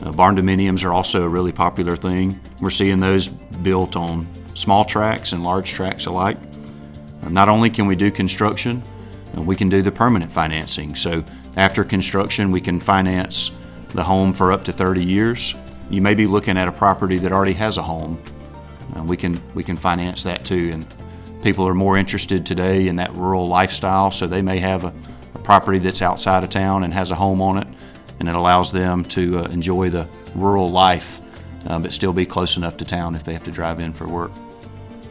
Uh, 0.04 0.12
barn 0.12 0.36
dominiums 0.36 0.82
are 0.82 0.92
also 0.92 1.18
a 1.18 1.28
really 1.28 1.52
popular 1.52 1.96
thing. 1.96 2.40
We're 2.60 2.76
seeing 2.76 3.00
those 3.00 3.26
built 3.62 3.94
on 3.94 4.26
small 4.64 4.84
tracts 4.92 5.28
and 5.30 5.42
large 5.42 5.66
tracts 5.76 6.04
alike. 6.06 6.36
Uh, 7.22 7.28
not 7.28 7.48
only 7.48 7.70
can 7.70 7.86
we 7.86 7.94
do 7.94 8.10
construction, 8.10 8.82
uh, 9.36 9.42
we 9.42 9.56
can 9.56 9.68
do 9.70 9.82
the 9.82 9.92
permanent 9.92 10.34
financing. 10.34 10.96
So 11.04 11.22
after 11.56 11.84
construction, 11.84 12.50
we 12.50 12.60
can 12.60 12.80
finance 12.84 13.34
the 13.94 14.02
home 14.02 14.34
for 14.36 14.52
up 14.52 14.64
to 14.64 14.72
30 14.72 15.02
years. 15.02 15.38
You 15.90 16.02
may 16.02 16.14
be 16.14 16.26
looking 16.26 16.56
at 16.56 16.66
a 16.66 16.72
property 16.72 17.18
that 17.20 17.32
already 17.32 17.54
has 17.54 17.76
a 17.76 17.82
home. 17.82 18.18
Uh, 18.96 19.04
we 19.04 19.16
can 19.16 19.42
we 19.54 19.62
can 19.62 19.78
finance 19.78 20.18
that 20.24 20.46
too. 20.48 20.70
And 20.72 21.42
people 21.44 21.66
are 21.68 21.74
more 21.74 21.98
interested 21.98 22.46
today 22.46 22.88
in 22.88 22.96
that 22.96 23.14
rural 23.14 23.48
lifestyle, 23.48 24.12
so 24.18 24.26
they 24.26 24.42
may 24.42 24.60
have 24.60 24.84
a 24.84 25.11
property 25.44 25.78
that's 25.78 26.02
outside 26.02 26.44
of 26.44 26.52
town 26.52 26.84
and 26.84 26.92
has 26.92 27.10
a 27.10 27.14
home 27.14 27.40
on 27.40 27.56
it, 27.58 27.66
and 28.18 28.28
it 28.28 28.34
allows 28.34 28.72
them 28.72 29.06
to 29.14 29.38
uh, 29.38 29.44
enjoy 29.52 29.90
the 29.90 30.08
rural 30.36 30.72
life, 30.72 31.02
uh, 31.68 31.78
but 31.78 31.90
still 31.96 32.12
be 32.12 32.26
close 32.26 32.52
enough 32.56 32.76
to 32.78 32.84
town 32.84 33.14
if 33.14 33.24
they 33.26 33.32
have 33.32 33.44
to 33.44 33.52
drive 33.52 33.80
in 33.80 33.94
for 33.94 34.08
work. 34.08 34.32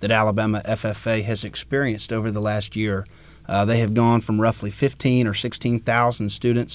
that 0.00 0.10
Alabama 0.10 0.62
FFA 0.64 1.26
has 1.26 1.38
experienced 1.42 2.12
over 2.12 2.30
the 2.30 2.40
last 2.40 2.76
year. 2.76 3.06
Uh, 3.48 3.64
they 3.64 3.80
have 3.80 3.94
gone 3.94 4.22
from 4.22 4.40
roughly 4.40 4.72
15 4.78 5.26
or 5.26 5.34
16,000 5.34 6.32
students 6.32 6.72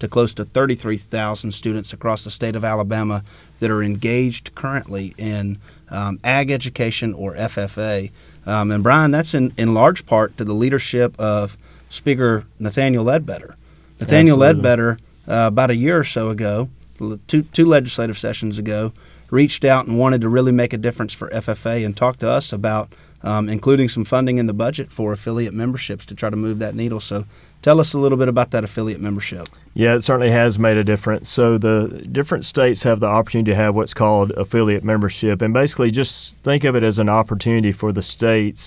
to 0.00 0.08
close 0.08 0.34
to 0.34 0.44
33,000 0.44 1.54
students 1.54 1.90
across 1.92 2.20
the 2.24 2.30
state 2.32 2.56
of 2.56 2.64
Alabama 2.64 3.22
that 3.60 3.70
are 3.70 3.82
engaged 3.82 4.50
currently 4.56 5.14
in 5.16 5.58
um, 5.90 6.18
ag 6.24 6.50
education 6.50 7.14
or 7.14 7.34
FFA. 7.34 8.10
Um, 8.46 8.70
and 8.70 8.82
Brian, 8.82 9.10
that's 9.10 9.28
in, 9.32 9.52
in 9.56 9.74
large 9.74 10.04
part 10.06 10.36
to 10.38 10.44
the 10.44 10.52
leadership 10.52 11.14
of 11.18 11.50
Speaker 11.98 12.44
Nathaniel 12.58 13.04
Ledbetter. 13.04 13.56
Nathaniel 14.00 14.42
Absolutely. 14.42 14.46
Ledbetter, 14.46 14.98
uh, 15.28 15.46
about 15.46 15.70
a 15.70 15.74
year 15.74 16.00
or 16.00 16.06
so 16.12 16.30
ago, 16.30 16.68
two, 16.98 17.44
two 17.54 17.66
legislative 17.66 18.16
sessions 18.20 18.58
ago, 18.58 18.92
reached 19.30 19.64
out 19.64 19.86
and 19.86 19.98
wanted 19.98 20.20
to 20.22 20.28
really 20.28 20.52
make 20.52 20.72
a 20.72 20.76
difference 20.76 21.12
for 21.18 21.30
FFA 21.30 21.84
and 21.84 21.96
talk 21.96 22.18
to 22.20 22.28
us 22.28 22.44
about 22.52 22.92
um, 23.22 23.48
including 23.48 23.88
some 23.92 24.04
funding 24.04 24.38
in 24.38 24.46
the 24.46 24.52
budget 24.52 24.88
for 24.96 25.12
affiliate 25.12 25.54
memberships 25.54 26.04
to 26.06 26.14
try 26.14 26.30
to 26.30 26.36
move 26.36 26.58
that 26.58 26.74
needle. 26.74 27.02
So 27.08 27.24
tell 27.62 27.80
us 27.80 27.88
a 27.94 27.98
little 27.98 28.18
bit 28.18 28.28
about 28.28 28.52
that 28.52 28.64
affiliate 28.64 29.00
membership. 29.00 29.46
Yeah, 29.74 29.96
it 29.96 30.04
certainly 30.06 30.32
has 30.32 30.58
made 30.58 30.76
a 30.76 30.84
difference. 30.84 31.26
So 31.36 31.58
the 31.58 32.02
different 32.10 32.46
states 32.46 32.80
have 32.84 33.00
the 33.00 33.06
opportunity 33.06 33.52
to 33.52 33.56
have 33.56 33.74
what's 33.74 33.92
called 33.94 34.32
affiliate 34.32 34.84
membership, 34.84 35.40
and 35.40 35.54
basically 35.54 35.90
just 35.90 36.10
think 36.44 36.64
of 36.64 36.74
it 36.74 36.82
as 36.82 36.98
an 36.98 37.08
opportunity 37.08 37.72
for 37.78 37.92
the 37.92 38.02
states. 38.16 38.58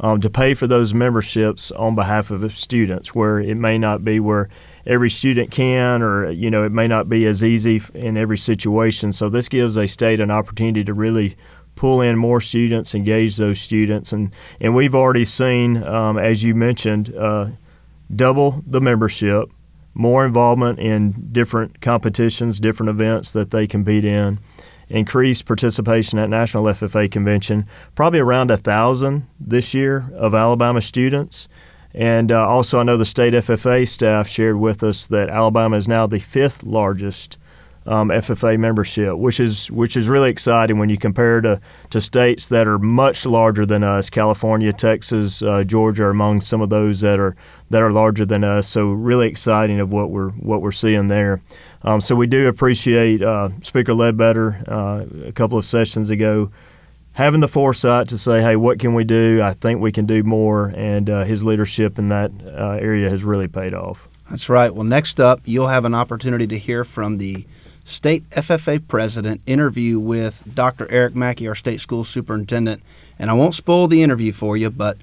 Um, 0.00 0.20
to 0.22 0.28
pay 0.28 0.56
for 0.58 0.66
those 0.66 0.92
memberships 0.92 1.60
on 1.78 1.94
behalf 1.94 2.30
of 2.30 2.42
students, 2.64 3.14
where 3.14 3.38
it 3.38 3.54
may 3.54 3.78
not 3.78 4.04
be 4.04 4.18
where 4.18 4.50
every 4.86 5.14
student 5.18 5.54
can, 5.54 6.02
or 6.02 6.30
you 6.32 6.50
know, 6.50 6.64
it 6.64 6.72
may 6.72 6.88
not 6.88 7.08
be 7.08 7.26
as 7.26 7.40
easy 7.42 7.80
in 7.94 8.16
every 8.16 8.42
situation. 8.44 9.14
So 9.18 9.30
this 9.30 9.46
gives 9.48 9.76
a 9.76 9.86
state 9.94 10.18
an 10.18 10.32
opportunity 10.32 10.82
to 10.84 10.92
really 10.92 11.36
pull 11.76 12.00
in 12.00 12.16
more 12.16 12.42
students, 12.42 12.90
engage 12.94 13.36
those 13.36 13.56
students, 13.66 14.08
and 14.12 14.30
and 14.60 14.74
we've 14.74 14.94
already 14.94 15.26
seen, 15.38 15.82
um, 15.82 16.18
as 16.18 16.40
you 16.40 16.54
mentioned, 16.54 17.12
uh, 17.14 17.46
double 18.14 18.62
the 18.70 18.80
membership, 18.80 19.48
more 19.94 20.26
involvement 20.26 20.78
in 20.78 21.30
different 21.32 21.80
competitions, 21.80 22.58
different 22.60 22.90
events 22.90 23.28
that 23.34 23.50
they 23.50 23.66
compete 23.66 24.04
in, 24.04 24.38
increased 24.88 25.46
participation 25.46 26.18
at 26.18 26.28
National 26.28 26.64
FFA 26.64 27.10
Convention, 27.10 27.66
probably 27.96 28.18
around 28.18 28.50
a 28.50 28.58
thousand 28.58 29.26
this 29.40 29.64
year 29.72 30.10
of 30.16 30.34
Alabama 30.34 30.80
students. 30.88 31.34
And 31.94 32.32
uh, 32.32 32.46
also, 32.48 32.78
I 32.78 32.82
know 32.82 32.98
the 32.98 33.06
state 33.06 33.34
FFA 33.34 33.86
staff 33.94 34.26
shared 34.36 34.56
with 34.56 34.82
us 34.82 34.96
that 35.10 35.28
Alabama 35.30 35.78
is 35.78 35.86
now 35.86 36.08
the 36.08 36.18
fifth 36.32 36.64
largest 36.64 37.36
um, 37.86 38.08
FFA 38.08 38.58
membership, 38.58 39.16
which 39.16 39.38
is 39.38 39.54
which 39.70 39.96
is 39.96 40.08
really 40.08 40.30
exciting 40.30 40.78
when 40.78 40.88
you 40.88 40.98
compare 40.98 41.40
to 41.40 41.60
to 41.92 42.00
states 42.00 42.42
that 42.50 42.66
are 42.66 42.78
much 42.78 43.16
larger 43.24 43.66
than 43.66 43.84
us. 43.84 44.04
California, 44.12 44.72
Texas, 44.72 45.32
uh, 45.42 45.64
Georgia 45.64 46.02
are 46.02 46.10
among 46.10 46.42
some 46.48 46.62
of 46.62 46.70
those 46.70 47.00
that 47.00 47.18
are 47.18 47.36
that 47.70 47.82
are 47.82 47.92
larger 47.92 48.26
than 48.26 48.44
us. 48.44 48.64
So 48.72 48.80
really 48.80 49.28
exciting 49.28 49.80
of 49.80 49.90
what 49.90 50.10
we're 50.10 50.30
what 50.30 50.62
we're 50.62 50.72
seeing 50.72 51.08
there. 51.08 51.42
Um, 51.82 52.02
so 52.08 52.14
we 52.14 52.26
do 52.26 52.48
appreciate 52.48 53.22
uh, 53.22 53.50
Speaker 53.68 53.94
Ledbetter 53.94 54.56
uh, 54.66 55.28
a 55.28 55.32
couple 55.32 55.58
of 55.58 55.66
sessions 55.70 56.10
ago 56.10 56.50
having 57.14 57.40
the 57.40 57.48
foresight 57.48 58.08
to 58.08 58.18
say, 58.18 58.42
hey, 58.42 58.56
what 58.56 58.80
can 58.80 58.94
we 58.94 59.04
do? 59.04 59.40
I 59.40 59.54
think 59.54 59.80
we 59.80 59.92
can 59.92 60.06
do 60.06 60.22
more, 60.24 60.66
and 60.66 61.08
uh, 61.08 61.24
his 61.24 61.40
leadership 61.42 61.98
in 61.98 62.08
that 62.08 62.30
uh, 62.44 62.84
area 62.84 63.08
has 63.08 63.22
really 63.22 63.46
paid 63.46 63.72
off. 63.72 63.96
That's 64.30 64.48
right. 64.48 64.74
Well, 64.74 64.84
next 64.84 65.20
up, 65.20 65.40
you'll 65.44 65.68
have 65.68 65.84
an 65.84 65.94
opportunity 65.94 66.46
to 66.48 66.58
hear 66.58 66.84
from 66.94 67.18
the 67.18 67.46
state 67.98 68.24
FFA 68.30 68.86
president 68.86 69.40
interview 69.46 69.98
with 69.98 70.34
Dr. 70.54 70.90
Eric 70.90 71.14
Mackey, 71.14 71.48
our 71.48 71.56
state 71.56 71.80
school 71.80 72.06
superintendent. 72.12 72.82
And 73.18 73.30
I 73.30 73.34
won't 73.34 73.54
spoil 73.54 73.88
the 73.88 74.02
interview 74.02 74.32
for 74.38 74.56
you, 74.56 74.70
but 74.70 74.96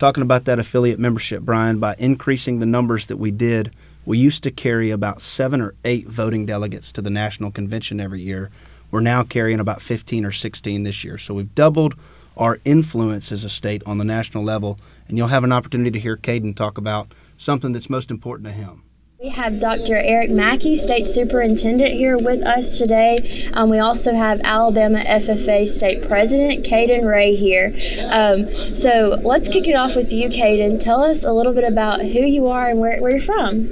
talking 0.00 0.22
about 0.22 0.46
that 0.46 0.58
affiliate 0.58 0.98
membership, 0.98 1.42
Brian, 1.42 1.80
by 1.80 1.94
increasing 1.98 2.60
the 2.60 2.66
numbers 2.66 3.04
that 3.08 3.18
we 3.18 3.30
did, 3.30 3.74
we 4.06 4.18
used 4.18 4.42
to 4.44 4.50
carry 4.50 4.90
about 4.90 5.20
seven 5.36 5.60
or 5.60 5.74
eight 5.84 6.06
voting 6.08 6.46
delegates 6.46 6.86
to 6.94 7.02
the 7.02 7.10
national 7.10 7.52
convention 7.52 8.00
every 8.00 8.22
year. 8.22 8.50
We're 8.90 9.00
now 9.00 9.24
carrying 9.30 9.60
about 9.60 9.82
15 9.86 10.24
or 10.24 10.32
16 10.32 10.82
this 10.84 11.04
year. 11.04 11.18
So 11.26 11.34
we've 11.34 11.54
doubled 11.54 11.94
our 12.36 12.58
influence 12.64 13.24
as 13.30 13.40
a 13.44 13.50
state 13.58 13.82
on 13.84 13.98
the 13.98 14.04
national 14.04 14.44
level. 14.44 14.78
And 15.08 15.18
you'll 15.18 15.28
have 15.28 15.44
an 15.44 15.52
opportunity 15.52 15.90
to 15.90 16.00
hear 16.00 16.16
Caden 16.16 16.56
talk 16.56 16.78
about 16.78 17.12
something 17.44 17.72
that's 17.72 17.90
most 17.90 18.10
important 18.10 18.46
to 18.46 18.52
him. 18.52 18.82
We 19.18 19.34
have 19.34 19.58
Dr. 19.58 19.98
Eric 19.98 20.30
Mackey, 20.30 20.78
State 20.86 21.10
Superintendent, 21.10 21.98
here 21.98 22.14
with 22.22 22.38
us 22.38 22.62
today. 22.78 23.18
Um, 23.50 23.66
we 23.66 23.82
also 23.82 24.14
have 24.14 24.38
Alabama 24.46 25.02
FFA 25.02 25.74
State 25.74 26.06
President 26.06 26.62
Caden 26.70 27.02
Ray 27.02 27.34
here. 27.34 27.66
Um, 27.66 28.46
so 28.78 29.18
let's 29.26 29.42
kick 29.50 29.66
it 29.66 29.74
off 29.74 29.98
with 29.98 30.14
you, 30.14 30.30
Caden. 30.30 30.86
Tell 30.86 31.02
us 31.02 31.18
a 31.26 31.34
little 31.34 31.50
bit 31.50 31.66
about 31.66 31.98
who 31.98 32.30
you 32.30 32.46
are 32.46 32.70
and 32.70 32.78
where, 32.78 33.02
where 33.02 33.18
you're 33.18 33.26
from. 33.26 33.66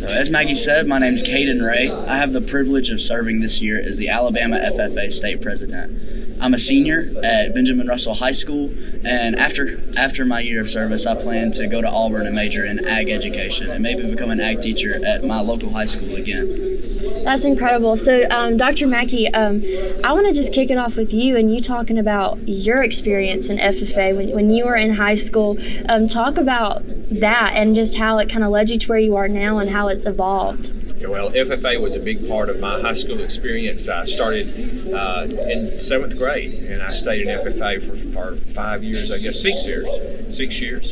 So 0.00 0.08
as 0.08 0.32
Maggie 0.32 0.56
said, 0.64 0.88
my 0.88 0.96
name 0.96 1.20
is 1.20 1.28
Caden 1.28 1.60
Ray. 1.60 1.92
I 1.92 2.16
have 2.16 2.32
the 2.32 2.48
privilege 2.48 2.88
of 2.88 3.04
serving 3.04 3.44
this 3.44 3.60
year 3.60 3.76
as 3.76 4.00
the 4.00 4.08
Alabama 4.08 4.56
FFA 4.64 5.12
State 5.20 5.44
President. 5.44 6.13
I'm 6.44 6.52
a 6.52 6.60
senior 6.68 7.08
at 7.24 7.56
Benjamin 7.56 7.88
Russell 7.88 8.12
High 8.12 8.36
School, 8.44 8.68
and 8.68 9.32
after 9.40 9.80
after 9.96 10.28
my 10.28 10.44
year 10.44 10.60
of 10.60 10.68
service, 10.76 11.00
I 11.08 11.16
plan 11.24 11.56
to 11.56 11.64
go 11.72 11.80
to 11.80 11.88
Auburn 11.88 12.28
and 12.28 12.36
major 12.36 12.68
in 12.68 12.84
ag 12.84 13.08
education, 13.08 13.72
and 13.72 13.80
maybe 13.80 14.04
become 14.04 14.28
an 14.28 14.44
ag 14.44 14.60
teacher 14.60 15.00
at 15.00 15.24
my 15.24 15.40
local 15.40 15.72
high 15.72 15.88
school 15.88 16.20
again. 16.20 17.24
That's 17.24 17.40
incredible. 17.48 17.96
So, 17.96 18.12
um, 18.28 18.60
Dr. 18.60 18.84
Mackey, 18.84 19.24
um, 19.32 19.64
I 20.04 20.12
want 20.12 20.28
to 20.28 20.36
just 20.36 20.52
kick 20.52 20.68
it 20.68 20.76
off 20.76 20.92
with 20.92 21.08
you 21.08 21.40
and 21.40 21.48
you 21.48 21.64
talking 21.64 21.96
about 21.96 22.36
your 22.44 22.84
experience 22.84 23.48
in 23.48 23.56
FFA 23.56 24.12
when, 24.12 24.36
when 24.36 24.50
you 24.52 24.68
were 24.68 24.76
in 24.76 24.92
high 24.92 25.24
school. 25.32 25.56
Um, 25.88 26.12
talk 26.12 26.36
about 26.36 26.84
that 26.84 27.56
and 27.56 27.72
just 27.72 27.96
how 27.96 28.20
it 28.20 28.28
kind 28.28 28.44
of 28.44 28.52
led 28.52 28.68
you 28.68 28.76
to 28.76 28.86
where 28.92 29.00
you 29.00 29.16
are 29.16 29.32
now 29.32 29.64
and 29.64 29.72
how 29.72 29.88
it's 29.88 30.04
evolved. 30.04 30.73
Well, 31.08 31.30
FFA 31.30 31.76
was 31.80 31.92
a 31.92 32.02
big 32.02 32.28
part 32.28 32.48
of 32.48 32.58
my 32.60 32.80
high 32.80 32.96
school 33.04 33.20
experience. 33.20 33.84
I 33.84 34.08
started 34.16 34.48
uh, 34.88 35.28
in 35.28 35.86
seventh 35.88 36.16
grade, 36.16 36.64
and 36.64 36.80
I 36.80 36.90
stayed 37.04 37.28
in 37.28 37.32
FFA 37.44 37.72
for, 37.84 37.96
for 38.12 38.26
five 38.54 38.82
years, 38.82 39.12
I 39.12 39.20
guess 39.20 39.36
six 39.44 39.56
years, 39.68 39.84
six 40.40 40.50
years, 40.64 40.84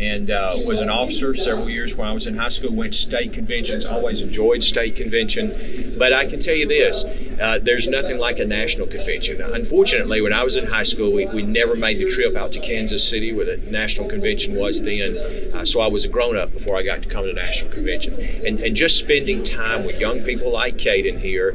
and 0.00 0.32
uh, 0.32 0.56
was 0.64 0.80
an 0.80 0.88
officer 0.88 1.36
several 1.44 1.68
years 1.68 1.92
when 1.92 2.08
I 2.08 2.16
was 2.16 2.24
in 2.24 2.32
high 2.32 2.48
school. 2.56 2.72
Went 2.72 2.96
to 2.96 3.00
state 3.04 3.36
conventions, 3.36 3.84
always 3.84 4.16
enjoyed 4.16 4.64
state 4.72 4.96
convention. 4.96 6.00
But 6.00 6.16
I 6.16 6.24
can 6.24 6.40
tell 6.40 6.56
you 6.56 6.64
this: 6.64 6.96
uh, 7.36 7.60
there's 7.60 7.84
nothing 7.92 8.16
like 8.16 8.40
a 8.40 8.48
national 8.48 8.88
convention. 8.88 9.44
Unfortunately, 9.44 10.24
when 10.24 10.32
I 10.32 10.40
was 10.40 10.56
in 10.56 10.64
high 10.64 10.88
school, 10.88 11.12
we, 11.12 11.28
we 11.28 11.44
never 11.44 11.76
made 11.76 12.00
the 12.00 12.08
trip 12.16 12.32
out 12.32 12.48
to 12.48 12.60
Kansas 12.64 13.04
City 13.12 13.36
where 13.36 13.44
the 13.44 13.60
national 13.68 14.08
convention 14.08 14.56
was 14.56 14.72
then. 14.80 15.52
Uh, 15.52 15.68
so 15.68 15.84
I 15.84 15.88
was 15.92 16.00
a 16.08 16.10
grown 16.12 16.40
up 16.40 16.48
before 16.56 16.80
I 16.80 16.82
got 16.82 17.04
to 17.04 17.08
come 17.12 17.28
to 17.28 17.32
the 17.32 17.36
national 17.36 17.76
convention. 17.76 18.16
And, 18.16 18.56
and 18.64 18.72
just 18.72 19.04
spending 19.04 19.44
time 19.52 19.84
with 19.84 20.00
young 20.00 20.24
people 20.24 20.48
like 20.48 20.80
Caden 20.80 21.20
here 21.20 21.52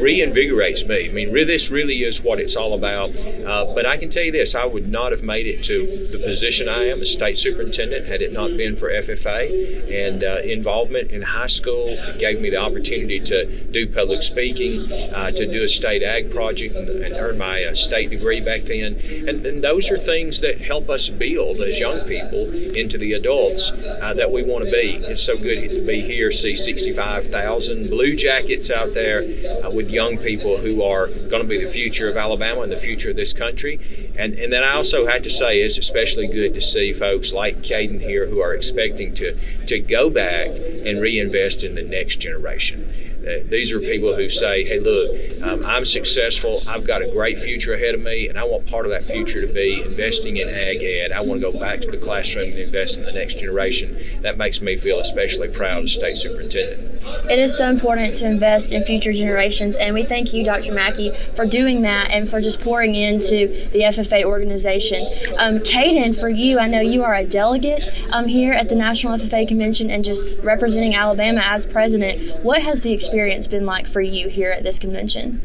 reinvigorates 0.00 0.86
me. 0.86 1.10
I 1.10 1.12
mean, 1.12 1.32
this 1.32 1.66
really 1.70 2.06
is 2.06 2.18
what 2.22 2.38
it's 2.38 2.54
all 2.56 2.74
about. 2.78 3.10
Uh, 3.10 3.74
but 3.74 3.86
I 3.86 3.96
can 3.98 4.10
tell 4.10 4.22
you 4.22 4.32
this: 4.32 4.54
I 4.54 4.66
would 4.66 4.88
not 4.88 5.12
have 5.12 5.22
made 5.22 5.46
it 5.46 5.62
to 5.66 5.76
the 6.12 6.20
position 6.22 6.68
I 6.68 6.88
am 6.88 7.02
as 7.02 7.10
state 7.16 7.38
superintendent 7.42 8.06
had 8.06 8.22
it 8.22 8.32
not 8.32 8.54
been 8.56 8.76
for 8.78 8.90
FFA 8.90 9.42
and 9.90 10.22
uh, 10.22 10.42
involvement 10.46 11.10
in 11.10 11.22
high 11.22 11.50
school. 11.60 11.90
It 11.90 12.20
gave 12.20 12.40
me 12.40 12.50
the 12.50 12.62
opportunity 12.62 13.20
to 13.20 13.38
do 13.72 13.90
public 13.94 14.20
speaking, 14.30 14.86
uh, 15.14 15.30
to 15.34 15.44
do 15.46 15.58
a 15.64 15.70
state 15.78 16.02
ag 16.02 16.30
project, 16.30 16.74
and, 16.74 16.88
and 16.88 17.12
earn 17.18 17.38
my 17.38 17.62
uh, 17.64 17.74
state 17.92 18.08
degree 18.08 18.40
back 18.40 18.64
then. 18.64 18.96
And, 19.28 19.44
and 19.44 19.56
those 19.60 19.84
are 19.92 20.00
things 20.08 20.40
that 20.40 20.64
help 20.64 20.88
us 20.88 21.04
build 21.20 21.60
as 21.60 21.76
young 21.76 22.08
people 22.08 22.48
into 22.48 22.96
the 22.96 23.20
adults 23.20 23.60
uh, 24.00 24.16
that 24.16 24.32
we 24.32 24.40
want 24.40 24.64
to 24.64 24.72
be. 24.72 24.96
It's 25.04 25.20
so 25.28 25.36
good 25.36 25.60
to 25.68 25.84
be 25.84 26.00
here, 26.08 26.32
see 26.32 26.56
65,000 26.64 27.92
blue 27.92 28.16
jackets 28.16 28.72
out 28.72 28.96
there 28.96 29.20
uh, 29.60 29.68
with 29.68 29.92
young 29.92 30.16
people 30.24 30.56
who 30.56 30.80
are 30.80 31.12
going 31.28 31.44
to 31.44 31.50
be 31.50 31.60
the 31.60 31.72
future 31.76 32.08
of 32.08 32.16
Alabama 32.16 32.64
and 32.64 32.72
the 32.72 32.80
future 32.80 33.12
of 33.12 33.18
this 33.20 33.36
country. 33.36 33.76
And 34.16 34.32
and 34.32 34.52
then 34.52 34.64
I 34.64 34.80
also 34.80 35.04
have 35.04 35.20
to 35.20 35.32
say 35.36 35.60
it's 35.60 35.76
especially 35.76 36.32
good 36.32 36.56
to 36.56 36.62
see 36.72 36.96
folks 36.96 37.28
like 37.34 37.60
Caden 37.68 38.00
here 38.00 38.24
who 38.28 38.40
are 38.40 38.56
expecting 38.56 39.12
to 39.16 39.28
to 39.68 39.76
go 39.84 40.08
back 40.08 40.48
and 40.48 41.00
reinvest 41.00 41.60
in 41.60 41.76
the 41.76 41.84
next 41.84 42.20
generation. 42.24 43.01
These 43.22 43.70
are 43.70 43.78
people 43.78 44.18
who 44.18 44.26
say, 44.42 44.66
hey, 44.66 44.82
look, 44.82 45.08
um, 45.46 45.62
I'm 45.62 45.86
successful. 45.86 46.62
I've 46.66 46.82
got 46.82 47.06
a 47.06 47.08
great 47.14 47.38
future 47.38 47.78
ahead 47.78 47.94
of 47.94 48.02
me, 48.02 48.26
and 48.26 48.34
I 48.34 48.42
want 48.42 48.66
part 48.66 48.82
of 48.82 48.90
that 48.90 49.06
future 49.06 49.46
to 49.46 49.50
be 49.54 49.68
investing 49.86 50.42
in 50.42 50.50
ag 50.50 50.82
ed. 50.82 51.14
I 51.14 51.22
want 51.22 51.38
to 51.38 51.46
go 51.46 51.54
back 51.54 51.78
to 51.86 51.90
the 51.90 52.02
classroom 52.02 52.50
and 52.50 52.58
invest 52.58 52.98
in 52.98 53.06
the 53.06 53.14
next 53.14 53.38
generation. 53.38 54.22
That 54.26 54.42
makes 54.42 54.58
me 54.58 54.74
feel 54.82 54.98
especially 55.06 55.54
proud 55.54 55.86
as 55.86 55.90
state 55.94 56.18
superintendent. 56.18 57.02
It 57.30 57.38
is 57.38 57.54
so 57.58 57.70
important 57.70 58.18
to 58.18 58.24
invest 58.26 58.74
in 58.74 58.82
future 58.90 59.14
generations, 59.14 59.78
and 59.78 59.94
we 59.94 60.02
thank 60.10 60.34
you, 60.34 60.42
Dr. 60.42 60.74
Mackey, 60.74 61.14
for 61.38 61.46
doing 61.46 61.82
that 61.86 62.10
and 62.10 62.26
for 62.26 62.42
just 62.42 62.58
pouring 62.66 62.94
into 62.98 63.70
the 63.70 63.86
FFA 63.86 64.26
organization. 64.26 65.38
Um, 65.38 65.54
Caden, 65.62 66.18
for 66.18 66.30
you, 66.30 66.58
I 66.58 66.66
know 66.66 66.82
you 66.82 67.02
are 67.06 67.14
a 67.14 67.26
delegate 67.26 67.82
um, 68.12 68.28
here 68.28 68.52
at 68.52 68.68
the 68.68 68.76
National 68.76 69.18
FFA 69.18 69.48
Convention 69.48 69.90
and 69.90 70.04
just 70.04 70.44
representing 70.44 70.94
Alabama 70.94 71.40
as 71.40 71.64
president. 71.72 72.44
What 72.44 72.60
has 72.60 72.82
the 72.84 72.92
experience 72.92 73.48
been 73.48 73.64
like 73.64 73.90
for 73.92 74.00
you 74.00 74.28
here 74.28 74.52
at 74.52 74.62
this 74.62 74.76
convention? 74.80 75.40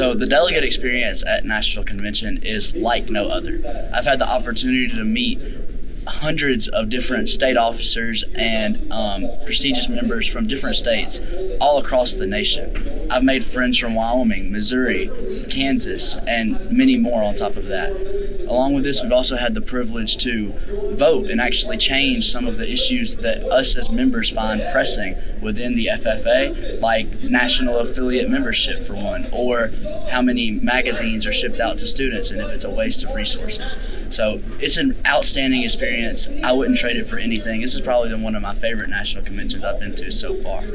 So 0.00 0.16
the 0.16 0.24
delegate 0.24 0.64
experience 0.64 1.20
at 1.28 1.44
National 1.44 1.84
Convention 1.84 2.40
is 2.40 2.64
like 2.80 3.04
no 3.12 3.28
other. 3.28 3.60
I've 3.92 4.08
had 4.08 4.16
the 4.16 4.24
opportunity 4.24 4.88
to 4.96 5.04
meet 5.04 5.36
hundreds 6.08 6.68
of 6.72 6.90
different 6.90 7.28
state 7.36 7.56
officers 7.56 8.24
and 8.34 8.90
um, 8.90 9.20
prestigious 9.44 9.86
members 9.88 10.28
from 10.32 10.48
different 10.48 10.76
states 10.80 11.12
all 11.60 11.84
across 11.84 12.08
the 12.18 12.26
nation. 12.26 13.08
I've 13.12 13.22
made 13.24 13.42
friends 13.52 13.78
from 13.78 13.94
Wyoming, 13.94 14.50
Missouri, 14.52 15.08
Kansas, 15.52 16.02
and 16.26 16.72
many 16.72 16.96
more 16.96 17.22
on 17.22 17.36
top 17.36 17.56
of 17.56 17.64
that. 17.68 17.90
Along 18.48 18.72
with 18.74 18.84
this, 18.84 18.96
we've 19.02 19.12
also 19.12 19.36
had 19.36 19.52
the 19.52 19.64
privilege 19.68 20.08
to 20.24 20.96
vote 20.96 21.28
and 21.28 21.40
actually 21.40 21.76
change 21.76 22.24
some 22.32 22.48
of 22.48 22.56
the 22.56 22.64
issues 22.64 23.12
that 23.20 23.44
us 23.44 23.68
as 23.76 23.88
members 23.92 24.32
find 24.34 24.60
pressing 24.72 25.40
within 25.44 25.76
the 25.76 25.92
FFA, 25.92 26.80
like 26.80 27.06
national 27.28 27.84
affiliate 27.84 28.30
membership, 28.30 28.88
for 28.88 28.96
one, 28.96 29.28
or 29.32 29.68
how 30.10 30.22
many 30.22 30.58
magazines 30.62 31.26
are 31.26 31.36
shipped 31.44 31.60
out 31.60 31.76
to 31.76 31.86
students 31.94 32.30
and 32.30 32.40
if 32.40 32.48
it's 32.56 32.64
a 32.64 32.70
waste 32.70 33.04
of 33.04 33.14
resources. 33.14 33.97
So 34.18 34.42
it's 34.58 34.74
an 34.74 34.98
outstanding 35.06 35.62
experience. 35.62 36.18
I 36.42 36.50
wouldn't 36.50 36.82
trade 36.82 36.98
it 36.98 37.06
for 37.06 37.22
anything. 37.22 37.62
This 37.62 37.70
is 37.70 37.86
probably 37.86 38.10
one 38.18 38.34
of 38.34 38.42
my 38.42 38.58
favorite 38.58 38.90
national 38.90 39.22
conventions 39.22 39.62
I've 39.62 39.78
been 39.78 39.94
to 39.94 40.06
so 40.18 40.34
far. 40.42 40.66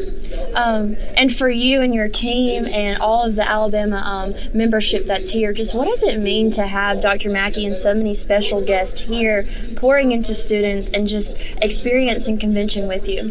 Um, 0.55 0.95
and 0.95 1.35
for 1.35 1.51
you 1.51 1.83
and 1.83 1.91
your 1.91 2.07
team 2.07 2.63
and 2.63 3.03
all 3.03 3.27
of 3.27 3.35
the 3.35 3.43
Alabama 3.43 3.99
um, 3.99 4.31
membership 4.55 5.11
that's 5.11 5.27
here, 5.35 5.51
just 5.51 5.75
what 5.75 5.91
does 5.91 6.07
it 6.07 6.23
mean 6.23 6.55
to 6.55 6.63
have 6.63 7.03
Dr. 7.03 7.35
Mackey 7.35 7.67
and 7.67 7.83
so 7.83 7.91
many 7.91 8.15
special 8.23 8.63
guests 8.63 8.95
here 9.11 9.43
pouring 9.75 10.15
into 10.15 10.31
students 10.47 10.87
and 10.95 11.11
just 11.11 11.27
experiencing 11.59 12.39
convention 12.39 12.87
with 12.87 13.03
you? 13.03 13.27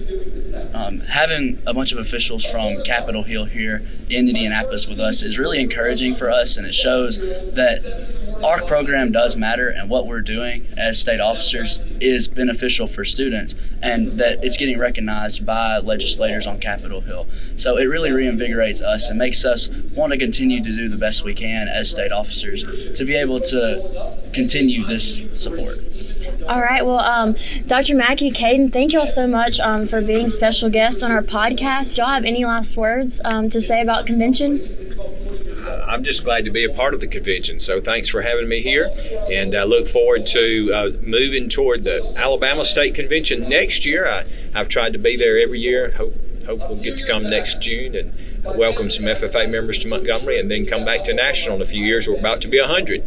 Um, 0.76 1.00
having 1.08 1.56
a 1.65 1.73
bunch 1.73 1.89
of 1.97 2.04
officials 2.04 2.45
from 2.52 2.84
Capitol 2.84 3.25
Hill 3.25 3.49
here 3.49 3.80
in 4.13 4.28
Indianapolis 4.28 4.84
with 4.93 5.00
us 5.00 5.17
is 5.25 5.41
really 5.41 5.65
encouraging 5.65 6.21
for 6.21 6.28
us, 6.28 6.52
and 6.52 6.69
it 6.69 6.76
shows 6.84 7.17
that 7.56 7.80
our 8.45 8.67
program 8.67 9.13
does 9.13 9.35
matter 9.37 9.71
and 9.71 9.89
what 9.89 10.07
we're 10.07 10.23
doing 10.23 10.67
as 10.76 10.99
state 11.02 11.21
officers 11.21 11.71
is 12.00 12.26
beneficial 12.35 12.91
for 12.95 13.05
students 13.05 13.55
and 13.83 14.19
that 14.19 14.43
it's 14.43 14.57
getting 14.59 14.78
recognized 14.78 15.45
by 15.47 15.78
legislators 15.78 16.47
on 16.47 16.61
Capitol 16.61 17.00
Hill. 17.00 17.26
So 17.63 17.78
it 17.78 17.87
really 17.87 18.11
reinvigorates 18.11 18.83
us 18.83 19.00
and 19.09 19.19
makes 19.19 19.39
us 19.47 19.61
want 19.95 20.13
to 20.13 20.19
continue 20.19 20.63
to 20.63 20.73
do 20.76 20.89
the 20.91 20.99
best 20.99 21.23
we 21.25 21.35
can 21.35 21.67
as 21.71 21.87
state 21.95 22.11
officers 22.11 22.63
to 22.99 23.05
be 23.07 23.15
able 23.15 23.39
to 23.39 23.61
continue 24.35 24.87
this 24.87 25.05
support. 25.43 25.78
All 26.49 26.61
right. 26.61 26.85
Well, 26.85 26.99
um, 26.99 27.35
Dr. 27.69 27.95
Mackey, 27.95 28.33
Caden, 28.35 28.73
thank 28.73 28.93
you 28.93 29.00
all 29.00 29.13
so 29.15 29.26
much 29.26 29.55
um, 29.63 29.87
for 29.89 30.02
being 30.02 30.33
special 30.37 30.71
guests 30.71 30.99
on 31.02 31.11
our 31.11 31.23
podcast. 31.23 31.95
Do 31.95 32.02
y'all 32.02 32.15
have 32.15 32.26
any 32.26 32.45
last 32.45 32.76
words 32.76 33.13
um, 33.25 33.50
to 33.50 33.61
say 33.69 33.83
about 33.83 34.07
convention? 34.07 34.81
I'm 35.88 36.04
just 36.04 36.23
glad 36.25 36.45
to 36.45 36.52
be 36.52 36.64
a 36.64 36.73
part 36.75 36.95
of 36.95 37.00
the 37.00 37.08
convention. 37.08 37.60
So 37.66 37.80
thanks 37.84 38.08
for 38.10 38.23
having 38.23 38.49
me 38.49 38.62
here, 38.62 38.86
and 38.86 39.54
I 39.56 39.64
look 39.64 39.90
forward 39.92 40.23
to 40.23 40.45
uh, 40.71 40.88
moving 41.02 41.50
toward 41.50 41.84
the 41.84 42.14
Alabama 42.16 42.64
State 42.73 42.95
Convention 42.95 43.50
next 43.50 43.84
year. 43.84 44.06
I, 44.06 44.23
I've 44.54 44.71
tried 44.71 44.92
to 44.95 45.02
be 45.02 45.16
there 45.18 45.42
every 45.42 45.60
year. 45.60 45.92
Hope 45.97 46.14
hope 46.47 46.58
we'll 46.66 46.82
get 46.82 46.99
to 46.99 47.06
come 47.06 47.23
next 47.30 47.54
June 47.62 47.95
and 47.95 48.10
welcome 48.58 48.90
some 48.90 49.06
FFA 49.06 49.47
members 49.47 49.78
to 49.82 49.86
Montgomery, 49.86 50.40
and 50.40 50.50
then 50.50 50.66
come 50.66 50.84
back 50.84 51.06
to 51.06 51.12
national 51.14 51.58
in 51.58 51.62
a 51.62 51.71
few 51.71 51.84
years. 51.84 52.06
We're 52.06 52.18
about 52.18 52.42
to 52.42 52.49
be 52.49 52.58
a 52.58 52.66
hundred. 52.66 53.02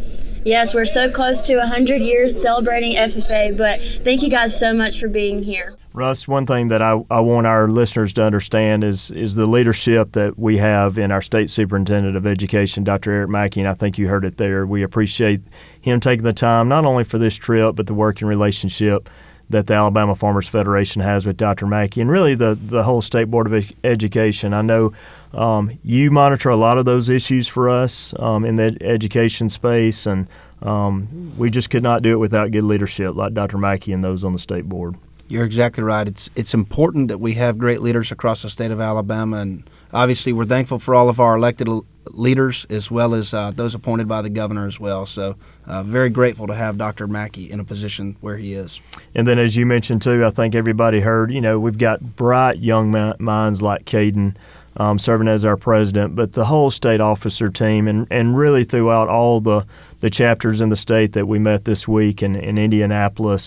Yes, 0.46 0.68
we're 0.72 0.86
so 0.94 1.10
close 1.10 1.42
to 1.50 1.58
100 1.58 1.98
years 2.06 2.30
celebrating 2.38 2.94
FFA, 2.94 3.58
but 3.58 3.82
thank 4.04 4.22
you 4.22 4.30
guys 4.30 4.54
so 4.62 4.72
much 4.72 4.94
for 5.02 5.08
being 5.08 5.42
here. 5.42 5.74
Russ, 5.96 6.18
one 6.26 6.44
thing 6.44 6.68
that 6.68 6.82
I, 6.82 6.92
I 7.10 7.20
want 7.20 7.46
our 7.46 7.70
listeners 7.70 8.12
to 8.16 8.20
understand 8.20 8.84
is 8.84 8.96
is 9.08 9.34
the 9.34 9.46
leadership 9.46 10.12
that 10.12 10.34
we 10.36 10.58
have 10.58 10.98
in 10.98 11.10
our 11.10 11.22
state 11.22 11.48
superintendent 11.56 12.18
of 12.18 12.26
education, 12.26 12.84
Dr. 12.84 13.12
Eric 13.12 13.30
Mackey, 13.30 13.60
and 13.60 13.68
I 13.68 13.72
think 13.72 13.96
you 13.96 14.06
heard 14.06 14.26
it 14.26 14.34
there. 14.36 14.66
We 14.66 14.84
appreciate 14.84 15.40
him 15.80 16.02
taking 16.02 16.24
the 16.26 16.34
time 16.34 16.68
not 16.68 16.84
only 16.84 17.04
for 17.10 17.18
this 17.18 17.32
trip 17.46 17.76
but 17.76 17.86
the 17.86 17.94
working 17.94 18.28
relationship 18.28 19.08
that 19.48 19.68
the 19.68 19.72
Alabama 19.72 20.16
Farmers 20.20 20.46
Federation 20.52 21.00
has 21.00 21.24
with 21.24 21.38
Dr. 21.38 21.66
Mackey 21.66 22.02
and 22.02 22.10
really 22.10 22.34
the 22.34 22.60
the 22.70 22.82
whole 22.82 23.00
state 23.00 23.30
board 23.30 23.46
of 23.46 23.54
education. 23.82 24.52
I 24.52 24.60
know 24.60 24.92
um, 25.32 25.78
you 25.82 26.10
monitor 26.10 26.50
a 26.50 26.58
lot 26.58 26.76
of 26.76 26.84
those 26.84 27.08
issues 27.08 27.48
for 27.54 27.70
us 27.70 27.90
um, 28.18 28.44
in 28.44 28.56
the 28.56 28.76
education 28.84 29.50
space, 29.54 30.04
and 30.04 30.28
um, 30.60 31.36
we 31.38 31.48
just 31.48 31.70
could 31.70 31.82
not 31.82 32.02
do 32.02 32.12
it 32.12 32.18
without 32.18 32.52
good 32.52 32.64
leadership 32.64 33.16
like 33.16 33.32
Dr. 33.32 33.56
Mackey 33.56 33.92
and 33.92 34.04
those 34.04 34.22
on 34.22 34.34
the 34.34 34.40
state 34.40 34.68
board. 34.68 34.96
You're 35.28 35.44
exactly 35.44 35.82
right. 35.82 36.06
It's 36.06 36.28
it's 36.36 36.54
important 36.54 37.08
that 37.08 37.18
we 37.18 37.34
have 37.34 37.58
great 37.58 37.82
leaders 37.82 38.08
across 38.12 38.38
the 38.42 38.50
state 38.50 38.70
of 38.70 38.80
Alabama, 38.80 39.38
and 39.38 39.68
obviously 39.92 40.32
we're 40.32 40.46
thankful 40.46 40.80
for 40.84 40.94
all 40.94 41.08
of 41.08 41.18
our 41.18 41.36
elected 41.36 41.68
leaders 42.06 42.56
as 42.70 42.88
well 42.90 43.14
as 43.14 43.24
uh, 43.32 43.50
those 43.56 43.74
appointed 43.74 44.08
by 44.08 44.22
the 44.22 44.28
governor 44.28 44.68
as 44.68 44.78
well. 44.78 45.08
So, 45.14 45.34
uh, 45.66 45.82
very 45.82 46.10
grateful 46.10 46.46
to 46.46 46.54
have 46.54 46.78
Dr. 46.78 47.08
Mackey 47.08 47.50
in 47.50 47.58
a 47.58 47.64
position 47.64 48.16
where 48.20 48.36
he 48.36 48.54
is. 48.54 48.70
And 49.14 49.26
then, 49.26 49.38
as 49.38 49.54
you 49.54 49.66
mentioned 49.66 50.02
too, 50.04 50.24
I 50.24 50.34
think 50.34 50.54
everybody 50.54 51.00
heard. 51.00 51.32
You 51.32 51.40
know, 51.40 51.58
we've 51.58 51.78
got 51.78 52.16
bright 52.16 52.60
young 52.60 53.14
minds 53.18 53.60
like 53.60 53.84
Caden 53.84 54.36
um, 54.76 55.00
serving 55.04 55.28
as 55.28 55.44
our 55.44 55.56
president, 55.56 56.14
but 56.14 56.34
the 56.34 56.44
whole 56.44 56.70
state 56.70 57.00
officer 57.00 57.48
team, 57.48 57.88
and 57.88 58.06
and 58.10 58.36
really 58.36 58.64
throughout 58.64 59.08
all 59.08 59.40
the 59.40 59.62
the 60.02 60.10
chapters 60.10 60.60
in 60.60 60.68
the 60.68 60.76
state 60.76 61.14
that 61.14 61.26
we 61.26 61.38
met 61.38 61.64
this 61.64 61.88
week 61.88 62.20
in, 62.20 62.36
in 62.36 62.58
Indianapolis, 62.58 63.40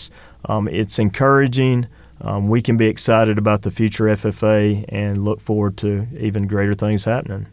um, 0.44 0.68
it's 0.68 0.92
encouraging. 0.98 1.86
Um, 2.20 2.48
we 2.50 2.62
can 2.62 2.76
be 2.76 2.88
excited 2.88 3.38
about 3.38 3.62
the 3.62 3.70
future 3.70 4.04
FFA 4.04 4.84
and 4.94 5.24
look 5.24 5.44
forward 5.46 5.78
to 5.78 6.06
even 6.20 6.46
greater 6.46 6.74
things 6.74 7.02
happening. 7.04 7.46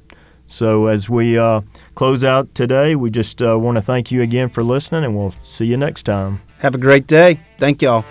So 0.60 0.88
as 0.88 1.08
we 1.10 1.38
uh, 1.38 1.62
close 1.96 2.24
out 2.24 2.50
today, 2.56 2.96
we 2.96 3.12
just 3.12 3.40
uh, 3.42 3.58
want 3.58 3.78
to 3.78 3.84
thank 3.84 4.12
you 4.12 4.22
again 4.24 4.52
for 4.54 4.64
listening, 4.64 5.04
and 5.04 5.16
we'll 5.16 5.34
see 5.58 5.66
you 5.66 5.78
next 5.78 6.04
time. 6.04 6.42
Have 6.62 6.74
a 6.74 6.80
great 6.80 7.08
day. 7.08 7.40
Thank 7.60 7.82
y'all. 7.82 8.04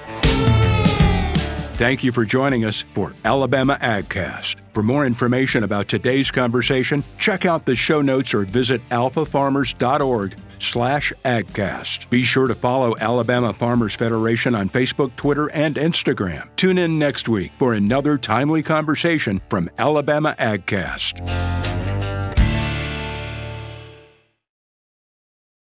Thank 1.79 2.05
you 2.05 2.13
for 2.13 2.25
joining 2.25 2.65
us 2.65 2.75
for 2.95 3.13
Alabama 3.25 3.77
AgCast. 3.83 4.73
For 4.73 4.83
more 4.83 5.07
information 5.07 5.65
about 5.65 5.87
today's 5.89 6.27
conversation, 6.35 7.05
check 7.25 7.45
out 7.47 7.67
the 7.67 7.77
show 7.89 8.01
notes 8.03 8.29
or 8.33 8.45
visit 8.45 8.81
alfafarmers.org 8.91 10.33
slash 10.77 11.11
agcast. 11.25 12.11
Be 12.11 12.27
sure 12.35 12.49
to 12.49 12.55
follow 12.57 12.95
Alabama 13.01 13.55
Farmers 13.59 13.95
Federation 13.99 14.55
on 14.55 14.69
Facebook, 14.69 15.17
Twitter, 15.17 15.47
and 15.47 15.77
Instagram. 15.77 16.43
Tune 16.61 16.77
in 16.77 16.99
next 16.99 17.31
week 17.31 17.51
for 17.59 17.73
another 17.73 18.19
timely 18.19 18.63
conversation 18.63 19.41
from 19.49 19.71
Alabama 19.79 20.37
AgCast. 20.39 21.96